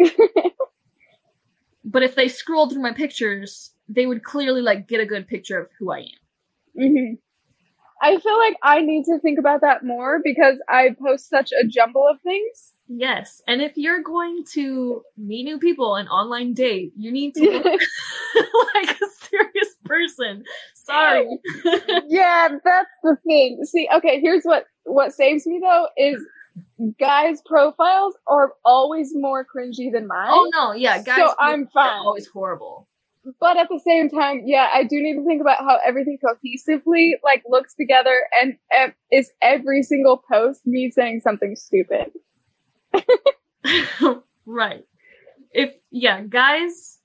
but 1.86 2.04
if 2.04 2.16
they 2.16 2.28
scrolled 2.28 2.72
through 2.72 2.82
my 2.82 2.94
pictures, 2.94 3.72
they 3.88 4.06
would 4.06 4.24
clearly 4.24 4.62
like 4.62 4.88
get 4.88 5.02
a 5.02 5.06
good 5.06 5.28
picture 5.28 5.60
of 5.60 5.70
who 5.80 5.92
I 5.92 6.00
am. 6.00 6.06
hmm 6.78 7.14
I 8.04 8.18
feel 8.18 8.38
like 8.40 8.56
I 8.64 8.82
need 8.82 9.06
to 9.06 9.20
think 9.20 9.38
about 9.38 9.62
that 9.62 9.84
more 9.86 10.20
because 10.24 10.56
I 10.68 10.96
post 11.00 11.30
such 11.30 11.52
a 11.52 11.68
jumble 11.68 12.08
of 12.10 12.20
things. 12.22 12.74
Yes. 12.88 13.42
And 13.48 13.62
if 13.62 13.74
you're 13.76 14.02
going 14.02 14.44
to 14.54 15.04
meet 15.18 15.44
new 15.44 15.60
people 15.60 15.96
and 15.96 16.10
online 16.10 16.54
date, 16.54 16.94
you 16.98 17.12
need 17.12 17.36
to 17.36 17.42
look 17.44 17.64
like 18.76 18.90
a 18.90 19.26
serious 19.30 19.76
person. 19.86 20.44
Sorry. 20.74 21.28
yeah, 22.08 22.50
that's 22.66 22.90
the 23.04 23.18
thing. 23.26 23.64
See, 23.66 23.88
okay, 23.96 24.20
here's 24.20 24.44
what 24.44 24.66
what 24.86 25.14
saves 25.14 25.46
me 25.46 25.60
though 25.62 25.88
is 25.96 26.20
guys' 27.00 27.42
profiles 27.46 28.16
are 28.28 28.54
always 28.66 29.12
more 29.14 29.46
cringy 29.46 29.92
than 29.92 30.08
mine. 30.08 30.30
oh 30.30 30.50
no, 30.54 30.74
yeah, 30.74 31.02
guys. 31.02 31.18
So 31.18 31.34
I'm 31.40 31.68
fine. 31.68 32.00
Always 32.00 32.28
horrible. 32.28 32.88
But 33.40 33.58
at 33.58 33.68
the 33.70 33.80
same 33.86 34.10
time, 34.10 34.42
yeah, 34.46 34.70
I 34.74 34.84
do 34.84 35.00
need 35.00 35.16
to 35.16 35.24
think 35.24 35.42
about 35.42 35.60
how 35.60 35.78
everything 35.86 36.18
cohesively 36.24 37.12
like 37.24 37.44
looks 37.48 37.76
together 37.76 38.24
and, 38.42 38.58
is 39.12 39.32
every 39.44 39.84
single 39.84 40.24
post 40.32 40.66
me 40.66 40.90
saying 40.90 41.22
something 41.22 41.56
stupid. 41.56 42.12
right. 44.46 44.86
If 45.54 45.76
yeah, 45.92 46.22
guys, 46.22 46.98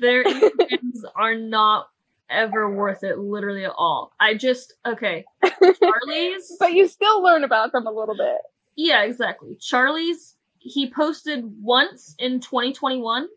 their 0.00 0.22
Instagrams 0.24 1.02
are 1.16 1.34
not 1.34 1.88
ever 2.28 2.72
worth 2.72 3.02
it, 3.02 3.18
literally 3.18 3.64
at 3.64 3.72
all. 3.76 4.12
I 4.20 4.34
just 4.34 4.74
okay. 4.86 5.24
Charlie's 5.42 6.56
But 6.60 6.74
you 6.74 6.86
still 6.86 7.22
learn 7.22 7.42
about 7.42 7.72
them 7.72 7.86
a 7.88 7.92
little 7.92 8.16
bit. 8.16 8.38
Yeah, 8.82 9.02
exactly. 9.02 9.56
Charlie's 9.60 10.36
he 10.58 10.90
posted 10.90 11.44
once 11.60 12.14
in 12.18 12.40
2021. 12.40 13.28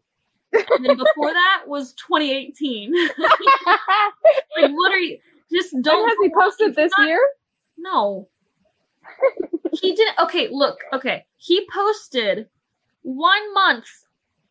And 0.54 0.86
then 0.86 0.96
before 0.96 1.34
that 1.34 1.64
was 1.68 1.94
2018. 1.96 2.94
like 3.18 4.72
what 4.72 4.94
are 4.94 4.98
you 5.00 5.20
just 5.52 5.76
don't 5.82 6.08
has 6.08 6.18
he 6.22 6.30
posted 6.30 6.76
this 6.76 6.94
not- 6.98 7.08
year? 7.08 7.20
No. 7.78 8.30
he 9.82 9.94
didn't 9.94 10.18
okay, 10.20 10.48
look, 10.50 10.80
okay. 10.94 11.26
He 11.36 11.68
posted 11.74 12.48
one 13.02 13.54
month 13.54 13.88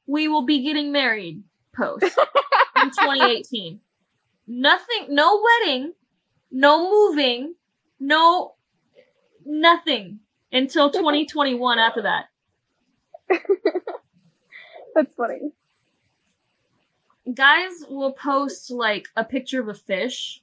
we 0.07 0.29
will 0.29 0.45
be 0.45 0.63
getting 0.63 0.93
married 0.93 1.43
post 1.75 2.03
in 2.03 2.11
2018. 2.91 3.81
Nothing, 4.47 5.07
no 5.09 5.43
wedding, 5.43 5.95
no 6.51 6.91
moving, 6.91 7.55
no 7.99 8.57
nothing 9.47 10.21
until 10.53 10.91
2021 10.91 11.79
after 11.79 12.03
that. 12.03 12.27
That's 14.95 15.15
funny. 15.15 15.53
Guys 17.35 17.85
will 17.89 18.13
post 18.13 18.71
like 18.71 19.07
a 19.17 19.25
picture 19.25 19.61
of 19.61 19.69
a 19.69 19.75
fish 19.75 20.43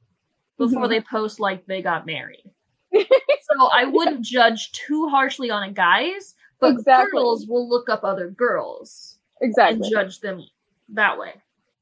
before 0.57 0.85
Mhm. 0.85 0.89
they 0.89 1.01
post 1.01 1.39
like 1.39 1.65
they 1.65 1.81
got 1.81 2.05
married. 2.05 2.43
so 2.93 3.69
I 3.71 3.85
wouldn't 3.85 4.21
judge 4.21 4.71
too 4.71 5.07
harshly 5.09 5.51
on 5.51 5.63
a 5.63 5.71
guys, 5.71 6.35
but 6.59 6.71
Exactly. 6.73 7.11
girls 7.19 7.45
will 7.47 7.67
look 7.69 7.89
up 7.89 8.03
other 8.03 8.29
girls 8.29 9.19
Exactly. 9.41 9.75
and 9.75 9.91
judge 9.91 10.19
them 10.21 10.43
that 10.89 11.17
way. 11.19 11.33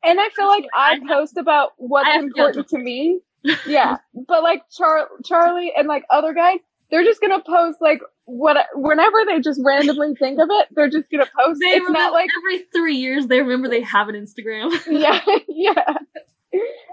And 0.04 0.20
I 0.20 0.30
feel 0.30 0.48
like 0.48 0.66
I 0.76 0.92
I 0.92 0.94
have- 0.96 1.04
post 1.08 1.38
about 1.38 1.74
what's 1.78 2.10
important 2.16 2.68
to 2.70 2.78
me. 2.80 3.22
Yeah. 3.66 3.98
but 4.28 4.44
like 4.44 4.64
Char- 4.72 5.10
Charlie 5.24 5.72
and 5.78 5.88
like 5.88 6.04
other 6.10 6.34
guys, 6.34 6.60
they're 6.90 7.04
just 7.04 7.22
gonna 7.22 7.42
post 7.46 7.80
like 7.82 8.00
what 8.26 8.58
whenever 8.74 9.18
they 9.26 9.40
just 9.40 9.60
randomly 9.64 10.16
think 10.16 10.40
of 10.40 10.48
it, 10.50 10.68
they're 10.72 10.90
just 10.90 11.10
gonna 11.10 11.28
post. 11.38 11.60
They 11.62 11.72
it's 11.72 11.90
not 11.90 12.14
like 12.14 12.30
every 12.38 12.66
three 12.74 12.96
years 12.96 13.28
they 13.28 13.42
remember 13.42 13.68
they 13.68 13.82
have 13.82 14.10
an 14.10 14.16
Instagram. 14.16 14.72
yeah, 14.90 15.22
yeah. 15.48 15.94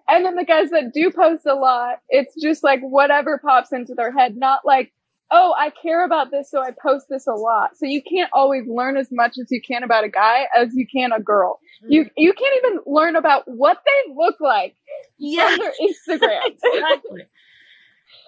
And 0.08 0.24
then 0.24 0.34
the 0.36 0.44
guys 0.44 0.70
that 0.70 0.92
do 0.92 1.10
post 1.10 1.46
a 1.46 1.54
lot, 1.54 2.00
it's 2.08 2.34
just 2.40 2.62
like 2.62 2.80
whatever 2.80 3.38
pops 3.38 3.72
into 3.72 3.94
their 3.94 4.12
head, 4.12 4.36
not 4.36 4.60
like, 4.64 4.92
oh, 5.30 5.54
I 5.58 5.70
care 5.70 6.04
about 6.04 6.30
this, 6.30 6.50
so 6.50 6.62
I 6.62 6.72
post 6.72 7.06
this 7.08 7.26
a 7.26 7.32
lot. 7.32 7.70
So 7.76 7.86
you 7.86 8.02
can't 8.02 8.30
always 8.32 8.64
learn 8.66 8.96
as 8.96 9.08
much 9.10 9.38
as 9.40 9.46
you 9.50 9.62
can 9.62 9.82
about 9.82 10.04
a 10.04 10.08
guy 10.08 10.46
as 10.54 10.74
you 10.74 10.86
can 10.86 11.12
a 11.12 11.20
girl. 11.20 11.58
Mm-hmm. 11.82 11.92
You 11.92 12.10
you 12.16 12.32
can't 12.32 12.56
even 12.64 12.80
learn 12.86 13.16
about 13.16 13.44
what 13.46 13.78
they 13.84 14.14
look 14.14 14.36
like 14.40 14.76
yeah, 15.18 15.44
on 15.44 15.58
their 15.58 15.72
Instagram. 15.72 16.40
exactly. 16.46 17.22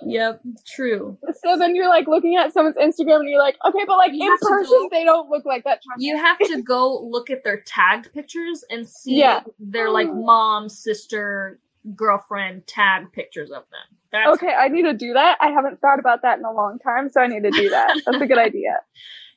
Yep, 0.04 0.42
true. 0.66 1.16
so 1.42 1.56
then 1.58 1.74
you're 1.74 1.88
like 1.88 2.06
looking 2.06 2.36
at 2.36 2.52
someone's 2.52 2.76
Instagram 2.76 3.20
and 3.20 3.28
you're 3.30 3.40
like, 3.40 3.56
okay, 3.64 3.84
but 3.86 3.96
like 3.96 4.12
You 4.12 4.30
in 4.30 4.38
person 4.38 4.64
go- 4.70 4.88
they 4.90 5.04
don't 5.04 5.30
look 5.30 5.44
like 5.46 5.64
that. 5.64 5.80
You 5.98 6.16
have 6.16 6.38
to 6.38 6.62
go 6.62 7.00
look 7.00 7.30
at 7.30 7.44
their 7.44 7.60
tagged 7.62 8.12
pictures 8.12 8.64
and 8.70 8.86
see 8.86 9.18
Yeah. 9.20 9.40
their 9.58 9.90
like 9.90 10.08
oh. 10.08 10.14
mom, 10.14 10.68
sister, 10.68 11.60
girlfriend 11.94 12.66
tag 12.66 13.10
pictures 13.12 13.50
of 13.50 13.62
them. 13.70 13.96
That's 14.12 14.28
Okay, 14.42 14.52
I 14.54 14.68
need 14.68 14.82
to 14.82 14.92
do 14.94 15.12
that. 15.14 15.38
I 15.40 15.48
haven't 15.48 15.80
thought 15.80 15.98
about 15.98 16.22
that 16.22 16.38
in 16.38 16.44
a 16.44 16.52
long 16.52 16.78
time, 16.78 17.08
so 17.10 17.20
I 17.20 17.26
need 17.26 17.42
to 17.42 17.50
do 17.50 17.70
that. 17.70 18.00
That's 18.04 18.20
a 18.20 18.26
good 18.26 18.38
idea. 18.50 18.80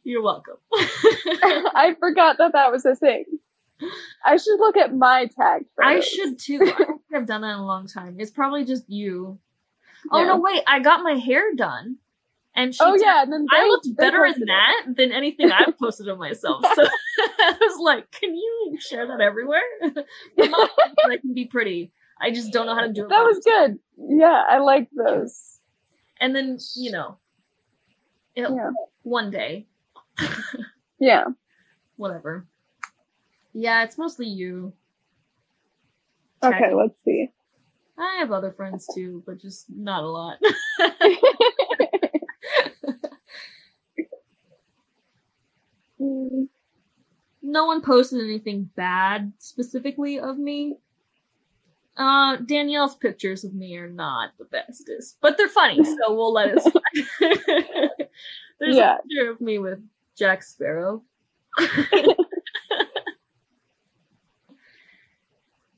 you're 0.03 0.21
welcome. 0.21 0.55
I 0.73 1.95
forgot 1.99 2.37
that 2.37 2.51
that 2.53 2.71
was 2.71 2.85
a 2.85 2.95
thing. 2.95 3.25
I 4.25 4.35
should 4.35 4.59
look 4.59 4.75
at 4.75 4.93
my 4.93 5.27
tag. 5.39 5.63
I 5.81 6.01
should 6.01 6.37
too. 6.37 6.59
I 6.61 6.83
don't 6.83 7.01
I've 7.13 7.25
done 7.25 7.41
that 7.41 7.53
in 7.53 7.59
a 7.59 7.65
long 7.65 7.87
time. 7.87 8.17
It's 8.19 8.29
probably 8.31 8.65
just 8.65 8.89
you. 8.89 9.39
Oh 10.11 10.19
Yeah. 10.21 10.27
no, 10.27 10.37
wait! 10.39 10.63
I 10.67 10.79
got 10.79 11.03
my 11.03 11.13
hair 11.13 11.53
done, 11.55 11.97
and 12.55 12.73
she 12.73 12.79
Oh 12.83 12.91
tagged- 12.91 13.03
yeah, 13.05 13.21
and 13.23 13.31
then 13.33 13.45
I 13.51 13.67
looked 13.67 13.87
better 13.97 14.25
in 14.25 14.33
posted 14.33 14.43
it. 14.43 14.47
that 14.47 14.85
than 14.95 15.11
anything 15.11 15.51
I've 15.51 15.77
posted 15.79 16.07
of 16.07 16.17
myself. 16.17 16.63
So 16.75 16.83
I 17.17 17.57
was 17.59 17.79
like, 17.81 18.09
"Can 18.11 18.35
you 18.35 18.77
share 18.79 19.07
that 19.07 19.21
everywhere?" 19.21 19.61
Not 20.37 20.69
I 21.09 21.17
can 21.17 21.33
be 21.33 21.45
pretty. 21.45 21.91
I 22.21 22.31
just 22.31 22.51
don't 22.51 22.65
know 22.65 22.75
how 22.75 22.81
to 22.81 22.91
do 22.93 23.05
it. 23.05 23.09
That 23.09 23.23
was 23.23 23.39
good. 23.43 23.79
Yeah, 23.97 24.43
I 24.49 24.59
like 24.59 24.89
those. 24.95 25.57
And 26.19 26.35
then 26.35 26.57
you 26.75 26.91
know, 26.91 27.17
it, 28.35 28.41
Yeah. 28.49 28.71
one 29.03 29.31
day, 29.31 29.67
Yeah. 30.99 31.23
whatever. 31.95 32.45
Yeah, 33.53 33.83
it's 33.83 33.97
mostly 33.97 34.27
you. 34.27 34.73
Okay, 36.43 36.73
let's 36.73 37.01
see. 37.03 37.31
I 37.99 38.15
have 38.19 38.31
other 38.31 38.51
friends 38.51 38.87
too, 38.95 39.23
but 39.25 39.39
just 39.39 39.65
not 39.69 40.03
a 40.03 40.07
lot. 40.07 40.37
No 47.41 47.65
one 47.65 47.81
posted 47.81 48.21
anything 48.21 48.69
bad 48.75 49.33
specifically 49.39 50.19
of 50.19 50.37
me. 50.37 50.77
Uh, 51.97 52.37
Danielle's 52.37 52.95
pictures 52.95 53.43
of 53.43 53.53
me 53.53 53.75
are 53.77 53.89
not 53.89 54.31
the 54.37 54.45
bestest, 54.45 55.17
but 55.21 55.37
they're 55.37 55.49
funny, 55.49 55.83
so 55.83 56.13
we'll 56.15 56.31
let 56.33 56.49
it 56.49 56.61
slide. 56.61 57.19
There's 58.59 58.75
Yeah. 58.75 58.97
a 58.97 59.01
picture 59.01 59.29
of 59.29 59.41
me 59.41 59.57
with 59.59 59.79
Jack 60.17 60.43
Sparrow. 60.43 61.03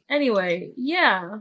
anyway, 0.10 0.72
yeah. 0.76 1.40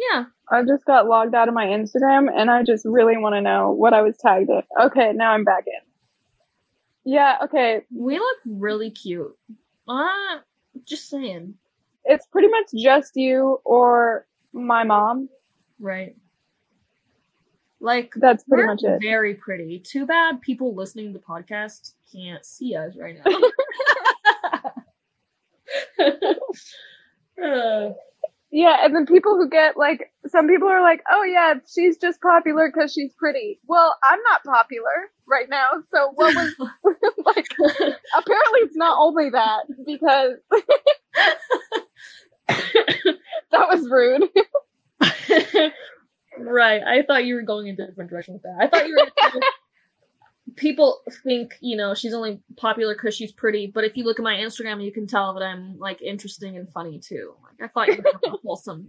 Yeah. 0.00 0.24
I 0.50 0.62
just 0.62 0.84
got 0.84 1.06
logged 1.06 1.34
out 1.34 1.48
of 1.48 1.54
my 1.54 1.66
Instagram 1.66 2.28
and 2.34 2.50
I 2.50 2.62
just 2.62 2.84
really 2.84 3.16
want 3.16 3.34
to 3.34 3.40
know 3.40 3.70
what 3.70 3.92
I 3.92 4.02
was 4.02 4.16
tagged 4.16 4.50
in. 4.50 4.62
Okay, 4.80 5.12
now 5.14 5.32
I'm 5.32 5.44
back 5.44 5.64
in. 5.66 7.12
Yeah, 7.12 7.38
okay. 7.44 7.82
We 7.94 8.18
look 8.18 8.36
really 8.46 8.90
cute. 8.90 9.36
Uh, 9.88 10.38
just 10.86 11.08
saying. 11.08 11.54
It's 12.04 12.26
pretty 12.26 12.48
much 12.48 12.66
just 12.76 13.16
you 13.16 13.60
or 13.64 14.26
my 14.52 14.84
mom. 14.84 15.28
Right. 15.78 16.16
Like, 17.80 18.12
That's 18.16 18.44
pretty 18.44 18.66
much 18.66 18.82
it. 18.82 19.00
very 19.02 19.34
pretty. 19.34 19.78
Too 19.78 20.04
bad 20.06 20.40
people 20.40 20.74
listening 20.74 21.12
to 21.12 21.18
the 21.18 21.24
podcast 21.24 21.92
can't 22.12 22.44
see 22.44 22.74
us 22.74 22.96
right 22.96 23.16
now. 23.24 23.40
Uh, 27.42 27.92
Yeah, 28.52 28.84
and 28.84 28.94
then 28.94 29.06
people 29.06 29.36
who 29.36 29.48
get 29.48 29.76
like, 29.76 30.12
some 30.26 30.48
people 30.48 30.68
are 30.68 30.82
like, 30.82 31.02
oh 31.10 31.22
yeah, 31.22 31.54
she's 31.72 31.96
just 31.98 32.20
popular 32.20 32.70
because 32.72 32.92
she's 32.92 33.12
pretty. 33.14 33.60
Well, 33.66 33.94
I'm 34.10 34.18
not 34.24 34.42
popular 34.44 35.10
right 35.28 35.48
now, 35.48 35.66
so 35.92 36.10
what 36.14 36.34
was, 36.34 36.54
like, 37.26 37.46
apparently 38.16 38.60
it's 38.62 38.76
not 38.76 38.98
only 38.98 39.30
that 39.30 39.62
because 39.86 40.32
that 43.52 43.68
was 43.68 43.88
rude. 43.88 44.28
right. 46.38 46.82
I 46.82 47.02
thought 47.06 47.24
you 47.24 47.36
were 47.36 47.42
going 47.42 47.68
in 47.68 47.80
a 47.80 47.86
different 47.86 48.10
direction 48.10 48.34
with 48.34 48.42
that. 48.42 48.58
I 48.60 48.66
thought 48.66 48.88
you 48.88 48.96
were. 48.96 49.40
People 50.56 51.00
think, 51.24 51.54
you 51.60 51.76
know, 51.76 51.94
she's 51.94 52.14
only 52.14 52.40
popular 52.56 52.94
because 52.94 53.14
she's 53.14 53.32
pretty, 53.32 53.66
but 53.66 53.84
if 53.84 53.96
you 53.96 54.04
look 54.04 54.18
at 54.18 54.22
my 54.24 54.34
Instagram, 54.36 54.82
you 54.84 54.92
can 54.92 55.06
tell 55.06 55.34
that 55.34 55.42
I'm 55.42 55.78
like 55.78 56.00
interesting 56.02 56.56
and 56.56 56.68
funny 56.70 56.98
too. 56.98 57.34
Like 57.42 57.60
I 57.62 57.72
thought 57.72 57.88
you 57.88 58.02
were 58.02 58.38
wholesome. 58.44 58.88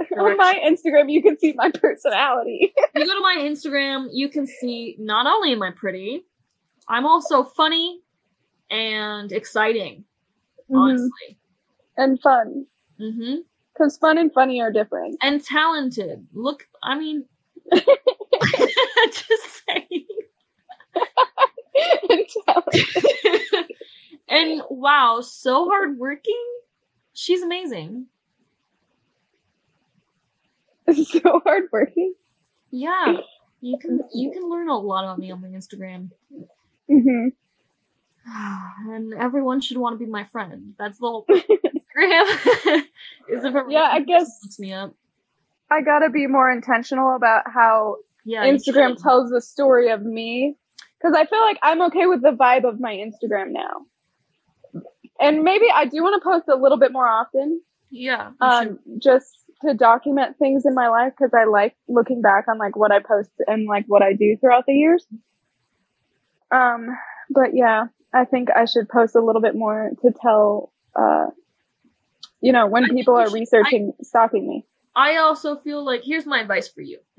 On 0.18 0.36
my 0.36 0.54
Instagram, 0.64 1.10
you 1.10 1.22
can 1.22 1.36
see 1.36 1.52
my 1.56 1.70
personality. 1.72 2.72
you 2.94 3.04
go 3.06 3.14
to 3.14 3.20
my 3.20 3.36
Instagram, 3.40 4.08
you 4.12 4.28
can 4.28 4.46
see 4.46 4.94
not 4.98 5.26
only 5.26 5.52
am 5.52 5.62
I 5.62 5.72
pretty, 5.72 6.24
I'm 6.88 7.04
also 7.06 7.42
funny 7.42 8.00
and 8.70 9.32
exciting, 9.32 10.04
Mhm. 10.70 10.78
honestly. 10.78 11.38
And 11.96 12.20
fun. 12.22 12.66
hmm 12.98 13.36
Because 13.74 13.96
fun 13.98 14.18
and 14.18 14.32
funny 14.32 14.60
are 14.60 14.70
different. 14.70 15.16
and 15.22 15.42
talented. 15.44 16.26
Look, 16.32 16.68
I 16.82 16.96
mean, 16.96 17.24
just 19.12 19.62
saying. 19.68 20.04
and 24.28 24.62
wow, 24.70 25.20
so 25.20 25.68
hardworking. 25.68 26.44
She's 27.12 27.42
amazing. 27.42 28.06
so 31.04 31.40
hardworking. 31.44 32.14
Yeah, 32.70 33.16
you 33.60 33.78
can 33.78 34.00
you 34.14 34.30
can 34.30 34.48
learn 34.48 34.68
a 34.68 34.78
lot 34.78 35.04
about 35.04 35.18
me 35.18 35.30
on 35.30 35.40
my 35.40 35.48
Instagram, 35.48 36.10
hmm 36.88 37.28
and 38.90 39.14
everyone 39.14 39.60
should 39.60 39.78
want 39.78 39.98
to 39.98 40.04
be 40.04 40.10
my 40.10 40.24
friend. 40.24 40.74
That's 40.78 40.98
the 40.98 41.06
whole 41.06 41.26
Instagram. 41.28 42.82
Is 43.28 43.40
if 43.40 43.44
everyone 43.44 43.70
Yeah, 43.70 43.88
I 43.90 44.00
guess- 44.00 44.40
looks 44.42 44.58
me 44.58 44.72
up. 44.72 44.94
I 45.70 45.82
gotta 45.82 46.08
be 46.08 46.26
more 46.26 46.50
intentional 46.50 47.14
about 47.14 47.42
how 47.46 47.96
Yeah, 48.24 48.46
Instagram 48.46 49.00
tells 49.02 49.30
the 49.30 49.42
story 49.42 49.90
of 49.90 50.02
me. 50.02 50.56
Because 51.00 51.16
I 51.16 51.26
feel 51.26 51.40
like 51.40 51.58
I'm 51.62 51.82
okay 51.82 52.06
with 52.06 52.22
the 52.22 52.32
vibe 52.32 52.68
of 52.68 52.80
my 52.80 52.94
Instagram 52.94 53.52
now. 53.52 53.86
And 55.20 55.42
maybe 55.42 55.66
I 55.72 55.84
do 55.84 56.02
want 56.02 56.20
to 56.20 56.28
post 56.28 56.48
a 56.48 56.60
little 56.60 56.78
bit 56.78 56.92
more 56.92 57.06
often, 57.06 57.60
Yeah, 57.90 58.30
um, 58.40 58.78
just 58.98 59.30
to 59.62 59.74
document 59.74 60.36
things 60.38 60.64
in 60.64 60.74
my 60.74 60.88
life 60.88 61.12
because 61.18 61.34
I 61.34 61.44
like 61.44 61.74
looking 61.88 62.22
back 62.22 62.46
on 62.48 62.58
like 62.58 62.76
what 62.76 62.92
I 62.92 63.00
post 63.00 63.30
and 63.46 63.66
like 63.66 63.84
what 63.88 64.02
I 64.02 64.12
do 64.12 64.36
throughout 64.40 64.64
the 64.66 64.74
years. 64.74 65.04
Um, 66.52 66.96
but 67.30 67.54
yeah, 67.54 67.86
I 68.14 68.24
think 68.24 68.48
I 68.54 68.64
should 68.64 68.88
post 68.88 69.16
a 69.16 69.20
little 69.20 69.42
bit 69.42 69.54
more 69.54 69.90
to 70.02 70.12
tell, 70.22 70.72
uh, 70.94 71.26
you 72.40 72.52
know, 72.52 72.66
when 72.66 72.84
I 72.84 72.88
people 72.88 73.16
are 73.16 73.26
should- 73.26 73.34
researching, 73.34 73.92
stalking 74.02 74.48
me. 74.48 74.64
I 74.94 75.16
also 75.16 75.56
feel 75.56 75.84
like 75.84 76.02
here's 76.04 76.26
my 76.26 76.40
advice 76.40 76.68
for 76.68 76.80
you. 76.80 76.98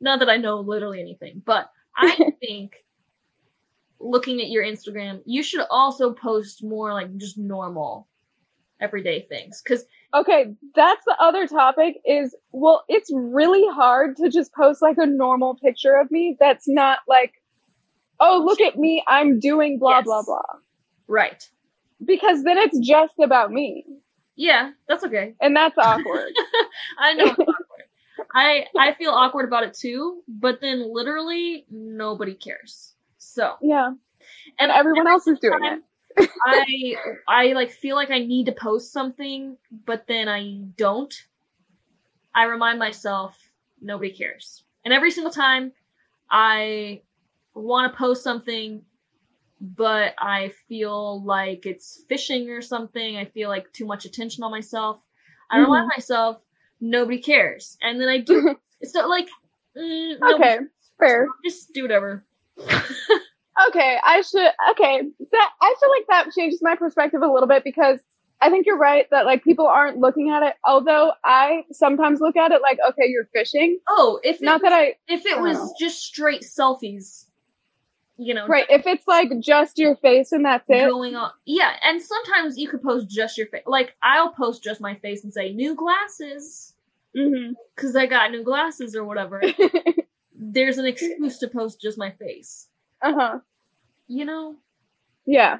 Not 0.00 0.20
that 0.20 0.28
I 0.28 0.36
know 0.36 0.60
literally 0.60 1.00
anything, 1.00 1.42
but 1.44 1.70
I 1.98 2.32
think 2.40 2.76
looking 4.00 4.40
at 4.40 4.48
your 4.48 4.64
Instagram, 4.64 5.20
you 5.26 5.42
should 5.42 5.66
also 5.70 6.12
post 6.12 6.62
more 6.62 6.92
like 6.92 7.16
just 7.16 7.36
normal 7.38 8.08
everyday 8.80 9.20
things 9.20 9.60
cuz 9.66 9.84
Okay, 10.14 10.54
that's 10.74 11.04
the 11.04 11.14
other 11.20 11.46
topic 11.46 12.00
is 12.06 12.34
well, 12.52 12.84
it's 12.88 13.10
really 13.12 13.66
hard 13.74 14.16
to 14.16 14.30
just 14.30 14.54
post 14.54 14.80
like 14.80 14.96
a 14.98 15.04
normal 15.06 15.54
picture 15.56 15.96
of 15.96 16.10
me 16.10 16.36
that's 16.40 16.66
not 16.68 17.00
like, 17.08 17.32
oh, 18.20 18.42
look 18.44 18.60
at 18.60 18.78
me, 18.78 19.02
I'm 19.06 19.38
doing 19.40 19.78
blah 19.78 19.96
Yes. 19.98 20.04
blah 20.04 20.22
blah. 20.22 20.42
right. 21.08 21.42
Because 22.04 22.44
then 22.44 22.56
it's 22.58 22.78
just 22.78 23.14
about 23.18 23.50
me. 23.50 23.84
Yeah, 24.36 24.70
that's 24.86 25.02
okay. 25.04 25.34
And 25.40 25.56
that's 25.56 25.76
awkward. 25.82 26.32
I 26.98 27.12
know. 27.14 27.34
I 28.38 28.66
I 28.78 28.92
feel 28.94 29.10
awkward 29.10 29.46
about 29.46 29.64
it 29.64 29.74
too, 29.74 30.22
but 30.28 30.60
then 30.60 30.92
literally 30.92 31.66
nobody 31.70 32.34
cares. 32.34 32.94
So, 33.18 33.54
yeah. 33.60 33.92
and 34.58 34.70
everyone 34.70 35.08
else 35.08 35.26
is 35.26 35.38
doing 35.40 35.60
time 35.60 35.82
it. 36.18 36.30
I 36.46 36.94
I 37.26 37.52
like 37.52 37.70
feel 37.70 37.96
like 37.96 38.10
I 38.10 38.20
need 38.20 38.46
to 38.46 38.52
post 38.52 38.92
something, 38.92 39.56
but 39.84 40.06
then 40.06 40.28
I 40.28 40.60
don't. 40.76 41.14
I 42.34 42.44
remind 42.44 42.78
myself 42.78 43.36
nobody 43.80 44.12
cares. 44.12 44.62
And 44.84 44.94
every 44.94 45.10
single 45.10 45.32
time 45.32 45.72
I 46.30 47.02
want 47.54 47.92
to 47.92 47.98
post 47.98 48.22
something 48.22 48.82
but 49.60 50.14
I 50.18 50.52
feel 50.68 51.24
like 51.24 51.66
it's 51.66 52.04
fishing 52.08 52.48
or 52.50 52.62
something, 52.62 53.16
I 53.16 53.24
feel 53.24 53.48
like 53.48 53.72
too 53.72 53.86
much 53.86 54.04
attention 54.04 54.44
on 54.44 54.52
myself. 54.52 55.02
I 55.50 55.58
remind 55.58 55.82
mm-hmm. 55.90 55.96
myself 55.96 56.40
nobody 56.80 57.18
cares. 57.18 57.76
And 57.82 58.00
then 58.00 58.08
I 58.08 58.18
do 58.18 58.56
it's 58.80 58.94
not 58.94 59.08
like 59.08 59.28
mm, 59.76 60.14
Okay, 60.34 60.58
fair. 60.98 61.26
just 61.44 61.72
do 61.72 61.82
whatever. 61.82 62.24
Okay, 63.68 63.98
I 64.04 64.20
should. 64.20 64.50
Okay, 64.70 65.02
that 65.32 65.50
I 65.60 65.74
feel 65.80 65.90
like 65.90 66.04
that 66.10 66.32
changes 66.32 66.60
my 66.62 66.76
perspective 66.76 67.22
a 67.22 67.26
little 67.32 67.48
bit 67.48 67.64
because 67.64 67.98
I 68.40 68.50
think 68.50 68.66
you're 68.66 68.78
right 68.78 69.06
that 69.10 69.26
like 69.26 69.42
people 69.42 69.66
aren't 69.66 69.98
looking 69.98 70.30
at 70.30 70.44
it. 70.44 70.54
Although 70.64 71.10
I 71.24 71.64
sometimes 71.72 72.20
look 72.20 72.36
at 72.36 72.52
it 72.52 72.62
like, 72.62 72.78
okay, 72.88 73.06
you're 73.08 73.28
fishing. 73.34 73.80
Oh, 73.88 74.20
if 74.22 74.40
Not 74.40 74.62
was, 74.62 74.70
that 74.70 74.72
I 74.72 74.94
if 75.08 75.26
it 75.26 75.40
was 75.40 75.58
know. 75.58 75.74
just 75.80 75.98
straight 76.04 76.42
selfies, 76.42 77.24
you 78.18 78.34
know, 78.34 78.46
right. 78.48 78.66
If 78.68 78.86
it's 78.86 79.06
like 79.06 79.30
just 79.40 79.78
your 79.78 79.94
face 79.96 80.32
and 80.32 80.44
that's 80.44 80.64
it. 80.68 80.88
going 80.88 81.14
on. 81.14 81.30
Yeah, 81.46 81.76
and 81.82 82.02
sometimes 82.02 82.58
you 82.58 82.68
could 82.68 82.82
post 82.82 83.08
just 83.08 83.38
your 83.38 83.46
face. 83.46 83.62
Like 83.64 83.94
I'll 84.02 84.32
post 84.32 84.64
just 84.64 84.80
my 84.80 84.94
face 84.96 85.22
and 85.22 85.32
say 85.32 85.52
new 85.52 85.76
glasses 85.76 86.74
because 87.12 87.96
I 87.96 88.06
got 88.06 88.32
new 88.32 88.42
glasses 88.42 88.96
or 88.96 89.04
whatever. 89.04 89.40
There's 90.34 90.78
an 90.78 90.86
excuse 90.86 91.38
to 91.38 91.48
post 91.48 91.80
just 91.80 91.96
my 91.96 92.10
face. 92.10 92.66
uh 93.02 93.14
huh. 93.14 93.38
You 94.08 94.24
know? 94.24 94.56
Yeah. 95.24 95.58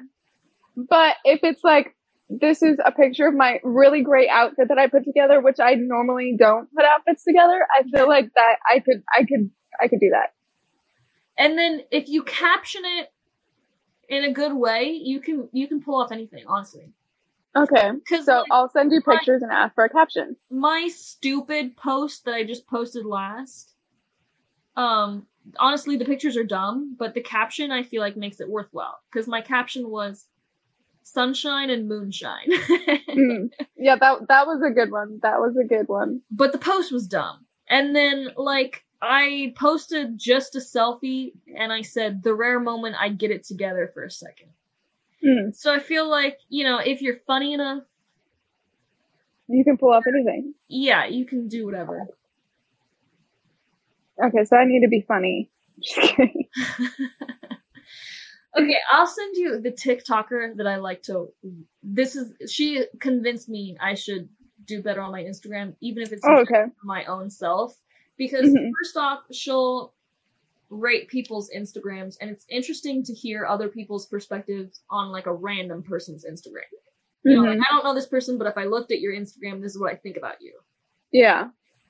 But 0.75 1.17
if 1.23 1.41
it's 1.43 1.63
like, 1.63 1.95
this 2.29 2.61
is 2.61 2.77
a 2.83 2.91
picture 2.91 3.27
of 3.27 3.35
my 3.35 3.59
really 3.63 4.01
great 4.01 4.29
outfit 4.29 4.67
that 4.67 4.77
I 4.77 4.87
put 4.87 5.03
together, 5.03 5.41
which 5.41 5.59
I 5.59 5.75
normally 5.75 6.35
don't 6.37 6.69
put 6.75 6.85
outfits 6.85 7.23
together, 7.23 7.65
I 7.73 7.83
feel 7.83 8.07
like 8.07 8.29
that 8.35 8.55
I 8.69 8.79
could, 8.79 9.03
I 9.13 9.23
could, 9.25 9.49
I 9.81 9.87
could 9.87 9.99
do 9.99 10.09
that. 10.11 10.33
And 11.39 11.57
then 11.57 11.81
if 11.89 12.07
you 12.09 12.21
caption 12.21 12.81
it 12.85 13.11
in 14.09 14.23
a 14.25 14.31
good 14.31 14.53
way, 14.53 14.91
you 14.91 15.19
can 15.21 15.49
you 15.51 15.67
can 15.67 15.81
pull 15.81 16.01
off 16.01 16.11
anything, 16.11 16.43
honestly. 16.47 16.91
Okay. 17.55 17.91
So 18.23 18.43
I'll 18.51 18.69
send 18.69 18.91
you 18.91 19.01
pictures 19.01 19.41
and 19.41 19.51
ask 19.51 19.73
for 19.73 19.83
a 19.85 19.89
caption. 19.89 20.35
my 20.51 20.87
stupid 20.93 21.75
post 21.75 22.25
that 22.25 22.35
I 22.35 22.43
just 22.43 22.67
posted 22.67 23.05
last. 23.05 23.73
Um, 24.75 25.25
honestly, 25.57 25.97
the 25.97 26.05
pictures 26.05 26.37
are 26.37 26.43
dumb, 26.43 26.95
but 26.97 27.13
the 27.15 27.21
caption 27.21 27.71
I 27.71 27.81
feel 27.83 28.01
like 28.01 28.15
makes 28.15 28.39
it 28.39 28.49
worthwhile 28.49 28.99
because 29.11 29.27
my 29.27 29.41
caption 29.41 29.89
was 29.89 30.25
sunshine 31.03 31.69
and 31.71 31.87
moonshine, 31.87 32.49
Mm. 33.09 33.49
Yeah, 33.75 33.95
that 33.95 34.27
that 34.27 34.45
was 34.45 34.61
a 34.61 34.69
good 34.69 34.91
one. 34.91 35.19
That 35.23 35.39
was 35.39 35.57
a 35.57 35.63
good 35.67 35.87
one. 35.87 36.21
but 36.29 36.51
the 36.51 36.59
post 36.59 36.91
was 36.91 37.07
dumb. 37.07 37.45
And 37.67 37.95
then 37.95 38.29
like 38.37 38.85
I 39.01 39.53
posted 39.57 40.17
just 40.17 40.55
a 40.55 40.59
selfie 40.59 41.31
and 41.55 41.71
I 41.71 41.81
said 41.81 42.21
the 42.23 42.33
rare 42.33 42.59
moment 42.59 42.95
I 42.99 43.09
get 43.09 43.31
it 43.31 43.43
together 43.45 43.89
for 43.93 44.03
a 44.03 44.11
second. 44.11 44.49
Mm. 45.25 45.55
So 45.55 45.73
I 45.73 45.79
feel 45.79 46.09
like 46.09 46.39
you 46.49 46.63
know 46.63 46.79
if 46.79 47.01
you're 47.01 47.19
funny 47.27 47.53
enough, 47.53 47.83
You 49.47 49.63
can 49.63 49.77
pull 49.77 49.91
off 49.93 50.03
anything. 50.07 50.53
yeah, 50.67 51.05
you 51.05 51.25
can 51.25 51.47
do 51.47 51.65
whatever. 51.65 52.07
Okay, 54.23 54.43
so 54.43 54.57
I 54.57 54.65
need 54.65 54.81
to 54.81 54.89
be 54.89 55.01
funny. 55.07 55.49
Just 55.81 56.15
kidding. 56.15 56.45
Okay, 58.57 58.77
I'll 58.91 59.05
send 59.07 59.37
you 59.37 59.61
the 59.61 59.71
TikToker 59.71 60.57
that 60.57 60.65
I 60.65 60.77
like 60.77 61.03
to. 61.03 61.27
This 61.83 62.15
is 62.15 62.33
she 62.51 62.83
convinced 62.99 63.47
me 63.47 63.77
I 63.79 63.93
should 63.93 64.27
do 64.65 64.81
better 64.81 65.01
on 65.01 65.11
my 65.11 65.21
Instagram, 65.23 65.75
even 65.81 66.01
if 66.01 66.11
it's 66.11 66.23
Oh, 66.25 66.39
okay. 66.39 66.65
my 66.83 67.05
own 67.05 67.29
self. 67.29 67.77
Because 68.19 68.49
Mhm. 68.49 68.71
first 68.79 68.97
off, 68.97 69.23
she'll 69.31 69.95
rate 70.69 71.07
people's 71.07 71.49
Instagrams, 71.49 72.17
and 72.21 72.29
it's 72.29 72.45
interesting 72.49 73.01
to 73.01 73.13
hear 73.13 73.47
other 73.47 73.69
people's 73.69 74.05
perspectives 74.05 74.83
on 74.91 75.11
like 75.11 75.25
a 75.25 75.33
random 75.33 75.81
person's 75.81 76.23
Instagram. 76.23 76.69
You 77.23 77.35
know, 77.35 77.41
like, 77.41 77.57
Mhm. 77.57 77.63
I 77.67 77.71
don't 77.71 77.83
know 77.83 77.95
this 77.95 78.07
person, 78.07 78.37
but 78.37 78.45
if 78.45 78.57
I 78.57 78.65
looked 78.65 78.91
at 78.91 78.99
your 78.99 79.13
Instagram, 79.13 79.61
this 79.61 79.73
is 79.73 79.79
what 79.79 79.91
I 79.91 79.95
think 79.95 80.15
about 80.15 80.41
you. 80.41 80.59
Yeah. 81.11 81.49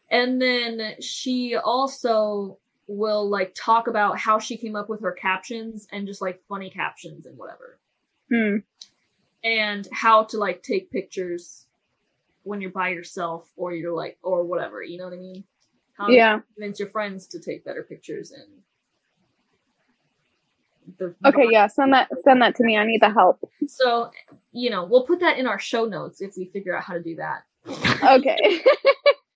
And 0.10 0.42
then 0.42 1.02
she 1.02 1.56
also 1.56 2.58
will 2.88 3.30
like 3.30 3.54
talk 3.54 3.88
about 3.88 4.18
how 4.18 4.40
she 4.40 4.58
came 4.58 4.76
up 4.76 4.90
with 4.90 5.02
her 5.02 5.12
captions 5.12 5.88
and 5.92 6.08
just 6.08 6.22
like 6.22 6.40
funny 6.42 6.70
captions 6.70 7.26
and 7.26 7.38
whatever. 7.38 7.80
Mm. 8.32 8.64
And 9.44 9.88
how 9.92 10.24
to 10.26 10.38
like 10.38 10.64
take 10.64 10.90
pictures 10.90 11.68
when 12.44 12.62
you're 12.62 12.72
by 12.72 12.90
yourself 12.90 13.52
or 13.56 13.74
you're 13.74 13.94
like 13.94 14.18
or 14.24 14.44
whatever, 14.44 14.82
you 14.82 14.98
know 14.98 15.06
what 15.06 15.14
I 15.14 15.18
mean? 15.18 15.44
How 16.00 16.10
Yeah. 16.10 16.40
convince 16.56 16.80
your 16.80 16.88
friends 16.90 17.28
to 17.28 17.40
take 17.40 17.66
better 17.66 17.84
pictures 17.84 18.32
and 18.32 18.64
the 20.98 21.14
Okay, 21.26 21.48
yeah, 21.52 21.68
send 21.68 21.94
that 21.94 22.10
send 22.24 22.42
that 22.42 22.56
to 22.56 22.64
me. 22.64 22.78
I 22.78 22.86
need 22.86 23.02
the 23.02 23.12
help. 23.12 23.40
So, 23.68 24.10
you 24.52 24.70
know, 24.70 24.86
we'll 24.86 25.06
put 25.06 25.20
that 25.20 25.38
in 25.38 25.46
our 25.46 25.60
show 25.60 25.86
notes 25.86 26.22
if 26.22 26.36
we 26.38 26.46
figure 26.46 26.76
out 26.76 26.84
how 26.84 26.94
to 26.94 27.04
do 27.04 27.16
that. 27.18 27.44
Okay. 28.04 28.64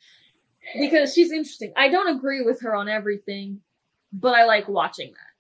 because 0.79 1.13
she's 1.13 1.31
interesting. 1.31 1.71
I 1.75 1.89
don't 1.89 2.15
agree 2.15 2.41
with 2.41 2.61
her 2.61 2.73
on 2.75 2.87
everything, 2.89 3.61
but 4.11 4.33
I 4.33 4.45
like 4.45 4.67
watching 4.67 5.11
that. 5.11 5.33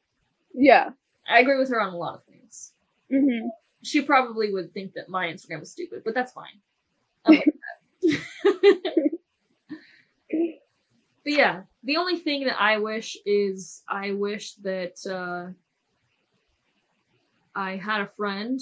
yeah. 0.53 0.89
I 1.27 1.39
agree 1.39 1.57
with 1.57 1.69
her 1.69 1.79
on 1.81 1.93
a 1.93 1.97
lot 1.97 2.15
of 2.15 2.23
things. 2.25 2.73
hmm 3.09 3.47
She 3.81 4.01
probably 4.01 4.51
would 4.51 4.73
think 4.73 4.93
that 4.95 5.07
my 5.09 5.27
Instagram 5.27 5.61
is 5.61 5.71
stupid, 5.71 6.03
but 6.03 6.13
that's 6.13 6.33
fine. 6.33 6.59
I'm 7.25 7.37
okay 7.37 7.51
that. 8.03 9.09
but 11.23 11.33
yeah, 11.33 11.61
the 11.83 11.97
only 11.97 12.17
thing 12.17 12.45
that 12.45 12.61
I 12.61 12.77
wish 12.79 13.17
is 13.25 13.83
I 13.87 14.11
wish 14.11 14.55
that 14.55 14.95
uh, 15.09 15.53
I 17.55 17.77
had 17.77 18.01
a 18.01 18.07
friend 18.07 18.59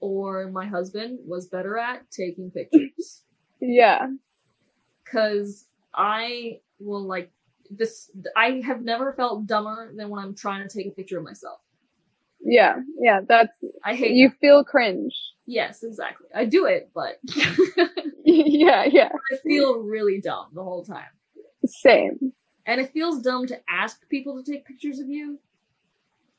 or 0.00 0.50
my 0.50 0.66
husband 0.66 1.20
was 1.26 1.46
better 1.46 1.76
at 1.76 2.10
taking 2.10 2.50
pictures. 2.50 3.22
Yeah. 3.60 4.06
Cause 5.10 5.66
I 5.94 6.60
will 6.78 7.02
like 7.06 7.30
this 7.70 8.10
I 8.36 8.62
have 8.64 8.82
never 8.82 9.12
felt 9.12 9.46
dumber 9.46 9.92
than 9.94 10.08
when 10.08 10.22
I'm 10.22 10.34
trying 10.34 10.66
to 10.66 10.74
take 10.74 10.86
a 10.86 10.90
picture 10.90 11.18
of 11.18 11.24
myself. 11.24 11.60
Yeah. 12.40 12.76
Yeah. 12.98 13.20
That's 13.28 13.56
I 13.84 13.94
hate 13.94 14.12
you 14.12 14.30
that. 14.30 14.38
feel 14.40 14.64
cringe. 14.64 15.14
Yes, 15.46 15.82
exactly. 15.82 16.28
I 16.34 16.44
do 16.46 16.64
it, 16.66 16.90
but 16.94 17.20
yeah. 18.24 18.84
Yeah. 18.84 19.10
I 19.32 19.36
feel 19.46 19.80
really 19.82 20.20
dumb 20.20 20.46
the 20.52 20.64
whole 20.64 20.84
time. 20.84 21.10
Same. 21.70 22.32
And 22.66 22.80
it 22.80 22.92
feels 22.92 23.20
dumb 23.22 23.46
to 23.46 23.60
ask 23.68 24.08
people 24.08 24.42
to 24.42 24.52
take 24.52 24.66
pictures 24.66 24.98
of 24.98 25.08
you. 25.08 25.38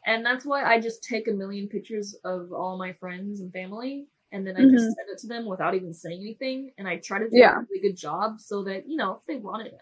And 0.05 0.25
that's 0.25 0.45
why 0.45 0.63
I 0.63 0.79
just 0.79 1.03
take 1.03 1.27
a 1.27 1.31
million 1.31 1.67
pictures 1.67 2.15
of 2.23 2.51
all 2.51 2.77
my 2.77 2.93
friends 2.93 3.39
and 3.39 3.51
family 3.53 4.07
and 4.31 4.47
then 4.47 4.55
I 4.55 4.61
just 4.61 4.75
Mhm. 4.75 4.95
send 4.95 5.09
it 5.09 5.17
to 5.19 5.27
them 5.27 5.45
without 5.45 5.75
even 5.75 5.93
saying 5.93 6.21
anything. 6.21 6.71
And 6.77 6.87
I 6.87 6.97
try 6.97 7.19
to 7.19 7.29
do 7.29 7.37
Yeah. 7.37 7.57
a 7.57 7.65
really 7.69 7.81
good 7.81 7.97
job 7.97 8.39
so 8.39 8.63
that, 8.63 8.87
you 8.87 8.95
know, 8.95 9.15
if 9.15 9.25
they 9.25 9.35
wanted 9.37 9.67
it, 9.67 9.81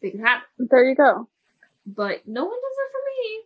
they 0.00 0.10
can 0.10 0.20
have 0.24 0.42
it. 0.58 0.68
There 0.70 0.84
you 0.88 0.94
go. 0.94 1.28
But 1.86 2.26
no 2.26 2.44
one 2.44 2.54
does 2.54 2.78
it 2.78 2.92
for 2.92 3.02
me. 3.08 3.44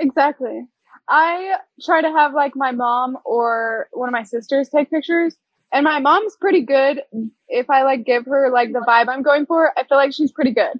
Exactly. 0.00 0.66
I 1.08 1.56
try 1.82 2.02
to 2.02 2.10
have 2.10 2.34
like 2.34 2.56
my 2.56 2.72
mom 2.72 3.18
or 3.24 3.88
one 3.92 4.08
of 4.08 4.12
my 4.12 4.24
sisters 4.24 4.68
take 4.68 4.90
pictures. 4.90 5.36
And 5.72 5.84
my 5.84 6.00
mom's 6.00 6.36
pretty 6.36 6.62
good. 6.62 7.02
If 7.48 7.70
I 7.70 7.82
like 7.84 8.04
give 8.04 8.26
her 8.26 8.50
like 8.50 8.72
the 8.72 8.80
vibe 8.80 9.08
I'm 9.08 9.22
going 9.22 9.46
for, 9.46 9.72
I 9.76 9.84
feel 9.84 9.98
like 9.98 10.12
she's 10.12 10.32
pretty 10.32 10.52
good. 10.52 10.78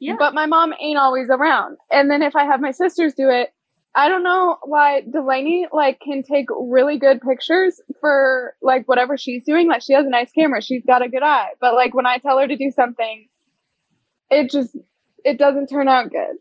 Yeah. 0.00 0.16
But 0.18 0.34
my 0.34 0.46
mom 0.46 0.74
ain't 0.80 0.98
always 0.98 1.28
around. 1.30 1.78
And 1.90 2.10
then 2.10 2.22
if 2.22 2.34
I 2.34 2.44
have 2.44 2.60
my 2.60 2.72
sisters 2.72 3.14
do 3.14 3.30
it, 3.30 3.52
I 3.94 4.08
don't 4.08 4.24
know 4.24 4.58
why 4.64 5.02
Delaney 5.02 5.68
like 5.72 6.00
can 6.00 6.24
take 6.24 6.46
really 6.50 6.98
good 6.98 7.20
pictures 7.20 7.80
for 8.00 8.54
like 8.60 8.88
whatever 8.88 9.16
she's 9.16 9.44
doing. 9.44 9.68
Like 9.68 9.82
she 9.82 9.92
has 9.92 10.04
a 10.04 10.10
nice 10.10 10.32
camera, 10.32 10.60
she's 10.60 10.84
got 10.84 11.04
a 11.04 11.08
good 11.08 11.22
eye. 11.22 11.50
But 11.60 11.74
like 11.74 11.94
when 11.94 12.06
I 12.06 12.18
tell 12.18 12.38
her 12.38 12.48
to 12.48 12.56
do 12.56 12.72
something, 12.72 13.28
it 14.30 14.50
just 14.50 14.76
it 15.24 15.38
doesn't 15.38 15.68
turn 15.68 15.86
out 15.86 16.10
good. 16.10 16.36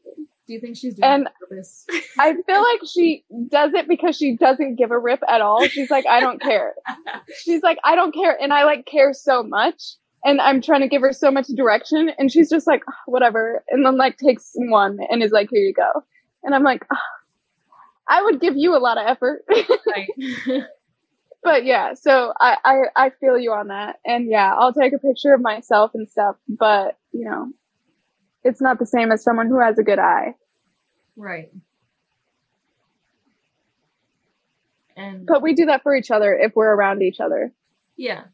Do 0.47 0.53
you 0.53 0.59
think 0.59 0.75
she's 0.75 0.95
doing 0.95 1.09
And- 1.09 1.29
purpose? 1.39 1.85
I 2.19 2.33
feel 2.45 2.61
like 2.61 2.81
she 2.91 3.23
does 3.49 3.73
it 3.73 3.87
because 3.87 4.17
she 4.17 4.35
doesn't 4.35 4.75
give 4.75 4.91
a 4.91 4.99
rip 4.99 5.21
at 5.29 5.41
all. 5.41 5.65
She's 5.67 5.89
like, 5.89 6.05
I 6.05 6.19
don't 6.19 6.41
care. 6.41 6.73
She's 7.43 7.63
like, 7.63 7.77
I 7.83 7.95
don't 7.95 8.13
care. 8.13 8.37
And 8.41 8.51
I 8.53 8.65
like 8.65 8.85
care 8.85 9.13
so 9.13 9.41
much. 9.43 9.81
And 10.25 10.39
I'm 10.41 10.61
trying 10.61 10.81
to 10.81 10.87
give 10.87 11.01
her 11.01 11.11
so 11.13 11.31
much 11.31 11.47
direction. 11.47 12.09
And 12.17 12.31
she's 12.31 12.49
just 12.49 12.65
like, 12.65 12.81
"Ah, 12.89 12.93
whatever. 13.07 13.63
And 13.69 13.85
then 13.85 13.97
like 13.97 14.17
takes 14.17 14.51
one 14.55 14.99
and 15.09 15.21
is 15.21 15.31
like, 15.31 15.49
here 15.51 15.61
you 15.61 15.73
go. 15.73 15.91
And 16.43 16.55
I'm 16.55 16.63
like, 16.63 16.85
"Ah, 16.91 17.01
I 18.07 18.21
would 18.21 18.39
give 18.39 18.55
you 18.55 18.75
a 18.75 18.79
lot 18.79 18.97
of 18.97 19.05
effort. 19.07 19.43
right. 19.87 20.07
but 21.43 21.65
yeah, 21.65 21.93
so 21.93 22.33
I, 22.39 22.57
I, 22.63 23.05
I 23.05 23.09
feel 23.19 23.37
you 23.37 23.51
on 23.51 23.67
that. 23.67 23.97
And 24.05 24.29
yeah, 24.29 24.53
I'll 24.57 24.73
take 24.73 24.93
a 24.93 24.99
picture 24.99 25.33
of 25.33 25.41
myself 25.41 25.91
and 25.93 26.07
stuff. 26.07 26.35
But, 26.47 26.97
you 27.11 27.29
know, 27.29 27.47
it's 28.43 28.61
not 28.61 28.79
the 28.79 28.85
same 28.85 29.11
as 29.11 29.23
someone 29.23 29.47
who 29.47 29.59
has 29.59 29.77
a 29.79 29.83
good 29.83 29.99
eye. 29.99 30.35
right. 31.15 31.49
And 34.95 35.25
But 35.25 35.41
we 35.41 35.53
do 35.55 35.65
that 35.65 35.81
for 35.83 35.95
each 35.95 36.11
other 36.11 36.33
if 36.35 36.55
we're 36.55 36.73
around 36.73 37.01
each 37.01 37.19
other. 37.19 37.51
yeah. 37.97 38.25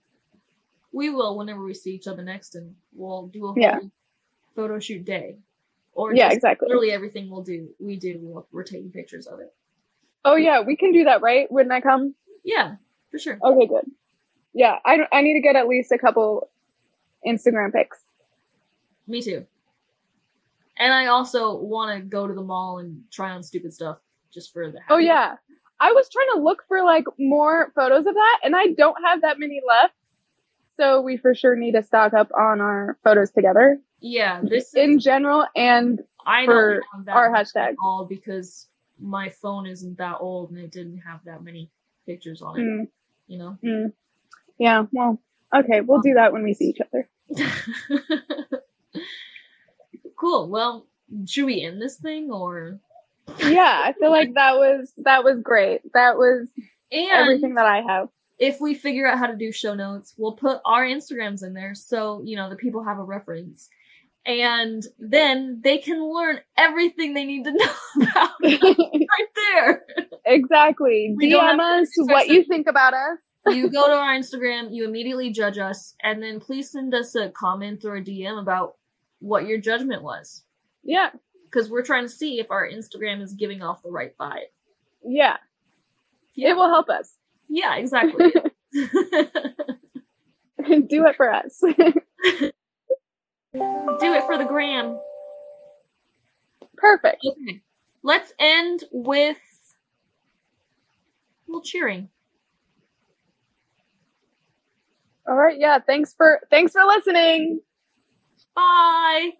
We 0.91 1.12
will 1.12 1.38
whenever 1.38 1.64
we 1.64 1.76
see 1.76 1.91
each 1.93 2.07
other 2.07 2.24
next 2.24 2.55
and 2.55 2.76
we'll 2.93 3.28
do 3.28 3.45
a 3.45 3.47
whole 3.49 3.60
Yeah. 3.60 3.80
photo 4.55 4.80
shoot 4.80 5.05
day. 5.05 5.38
Or 5.93 6.14
Yeah, 6.16 6.32
exactly. 6.32 6.66
literally 6.68 6.91
everything 6.91 7.30
we'll 7.30 7.43
do 7.43 7.70
we 7.80 7.95
do 7.97 8.18
we'll, 8.22 8.47
we're 8.51 8.64
taking 8.64 8.91
pictures 8.91 9.28
of 9.28 9.39
it. 9.39 9.53
Oh 10.26 10.36
yeah, 10.36 10.62
we 10.62 10.76
can 10.76 10.91
do 10.91 11.03
that, 11.03 11.22
right? 11.22 11.49
Wouldn't 11.51 11.72
I 11.72 11.80
come. 11.82 12.16
Yeah, 12.43 12.78
for 13.12 13.20
sure. 13.20 13.38
Okay, 13.43 13.68
good. 13.68 13.86
Yeah, 14.53 14.80
I 14.84 15.07
I 15.12 15.22
need 15.22 15.36
to 15.36 15.41
get 15.41 15.55
at 15.55 15.68
least 15.68 15.91
a 15.91 15.97
couple 15.99 16.49
Instagram 17.26 17.72
pics. 17.72 18.01
Me 19.07 19.22
too. 19.22 19.45
And 20.80 20.94
I 20.94 21.08
also 21.08 21.56
want 21.58 21.96
to 21.98 22.02
go 22.04 22.26
to 22.28 22.34
the 22.34 22.42
mall 22.42 22.80
and 22.80 23.04
try 23.12 23.32
on 23.32 23.44
stupid 23.44 23.74
stuff 23.74 23.98
just 24.34 24.54
for 24.54 24.72
the. 24.72 24.80
Oh 24.90 24.96
happy- 24.96 25.06
yeah, 25.06 25.36
I 25.80 25.92
was 25.92 26.10
trying 26.10 26.28
to 26.36 26.42
look 26.42 26.64
for 26.68 26.84
like 26.84 27.06
more 27.20 27.72
photos 27.76 28.06
of 28.06 28.14
that, 28.14 28.40
and 28.44 28.56
I 28.56 28.68
don't 28.78 28.98
have 29.06 29.22
that 29.22 29.40
many 29.40 29.62
left. 29.68 29.94
So 30.78 31.02
we 31.02 31.18
for 31.18 31.36
sure 31.36 31.58
need 31.58 31.74
to 31.74 31.84
stock 31.84 32.14
up 32.14 32.32
on 32.32 32.62
our 32.62 32.98
photos 33.04 33.32
together 33.32 33.80
Yeah, 34.00 34.40
this 34.42 34.70
is, 34.70 34.74
in 34.76 35.00
general 35.00 35.46
and 35.54 36.00
I 36.26 36.46
for 36.46 36.82
that 37.04 37.14
our 37.14 37.30
hashtag. 37.30 37.74
all 37.84 38.06
because 38.06 38.68
my 38.98 39.28
phone 39.28 39.66
isn't 39.66 39.98
that 39.98 40.18
old 40.22 40.52
and 40.52 40.60
it 40.60 40.72
didn't 40.72 41.00
have 41.00 41.22
that 41.26 41.44
many 41.44 41.70
pictures 42.06 42.42
on 42.42 42.58
it. 42.58 42.64
Mm, 42.64 42.88
You 43.28 43.38
know. 43.40 43.58
mm. 43.62 43.92
yeah. 44.58 44.86
Well, 44.94 45.20
okay, 45.54 45.82
we'll 45.82 46.00
do 46.00 46.14
that 46.14 46.32
when 46.32 46.44
we 46.44 46.54
see 46.54 46.68
each 46.70 46.80
other. 46.80 47.10
Cool. 50.42 50.50
Well, 50.50 50.88
should 51.28 51.46
we 51.46 51.62
end 51.64 51.82
this 51.82 51.98
thing 51.98 52.32
or? 52.32 52.80
Yeah, 53.40 53.82
I 53.86 53.94
feel 54.00 54.12
like 54.12 54.34
that 54.36 54.56
was 54.58 54.92
that 54.98 55.24
was 55.24 55.40
great. 55.42 55.82
That 55.94 56.18
was 56.18 56.48
And 56.92 57.10
everything 57.12 57.56
that 57.56 57.66
I 57.66 57.82
have. 57.82 58.10
if 58.40 58.60
we 58.60 58.74
figure 58.74 59.06
out 59.08 59.20
how 59.20 59.28
to 59.28 59.36
do 59.36 59.52
show 59.52 59.76
notes, 59.76 60.14
we'll 60.18 60.34
put 60.34 60.62
our 60.66 60.84
Instagrams 60.86 61.44
in 61.44 61.54
there 61.54 61.76
so, 61.76 62.22
you 62.26 62.36
know, 62.36 62.50
the 62.50 62.56
people 62.56 62.84
have 62.84 62.98
a 62.98 63.04
reference. 63.04 63.70
And 64.26 64.84
then 65.00 65.62
they 65.64 65.78
can 65.78 66.04
learn 66.14 66.40
everything 66.58 67.14
they 67.14 67.26
need 67.26 67.46
to 67.46 67.52
know 67.52 67.74
about 68.04 68.32
right 68.44 69.34
there. 69.36 69.84
exactly. 70.26 71.14
We 71.18 71.32
DM 71.32 71.60
us 71.60 71.90
what 71.98 72.28
you 72.28 72.44
think 72.44 72.68
about 72.68 72.94
us. 72.94 73.20
You 73.48 73.70
go 73.70 73.88
to 73.88 73.94
our 73.94 74.14
Instagram, 74.14 74.68
you 74.72 74.86
immediately 74.86 75.32
judge 75.32 75.58
us, 75.58 75.96
and 76.04 76.22
then 76.22 76.40
please 76.40 76.72
send 76.72 76.94
us 76.94 77.16
a 77.16 77.30
comment 77.30 77.86
or 77.86 77.96
a 77.96 78.02
DM 78.04 78.40
about 78.40 78.76
what 79.20 79.45
your 79.47 79.59
judgment 79.59 80.01
was. 80.03 80.43
Yeah, 80.84 81.09
Because 81.43 81.70
we're 81.70 81.84
trying 81.84 82.03
to 82.05 82.09
see 82.09 82.39
if 82.39 82.49
our 82.51 82.67
Instagram 82.67 83.22
is 83.22 83.34
giving 83.34 83.61
off 83.61 83.84
the 83.84 83.91
right 83.91 84.17
vibe. 84.17 84.47
yeah. 85.05 85.38
Yeah. 86.36 86.51
It 86.51 86.55
will 86.55 86.70
help 86.70 86.89
us. 86.89 87.15
Yeah, 87.49 87.76
exactly. 87.76 88.32
do 88.74 88.86
it 91.05 91.15
for 91.17 91.34
us. 91.34 91.59
Do 93.51 94.13
it 94.13 94.24
for 94.26 94.38
the 94.38 94.45
gram. 94.47 94.97
Perfect. 96.78 97.26
Okay. 97.26 97.61
Let's 98.03 98.32
end 98.39 98.84
with 98.91 99.38
a 101.47 101.51
little 101.51 101.61
cheering. 101.63 102.09
All 105.28 105.36
right. 105.36 105.57
Yeah. 105.59 105.80
Thanks 105.80 106.13
for 106.13 106.39
thanks 106.49 106.72
for 106.74 106.84
listening. 106.86 107.59
Bye. 108.60 109.32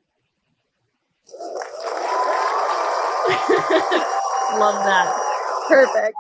Love 4.60 4.84
that. 4.86 5.14
Perfect. 5.68 6.16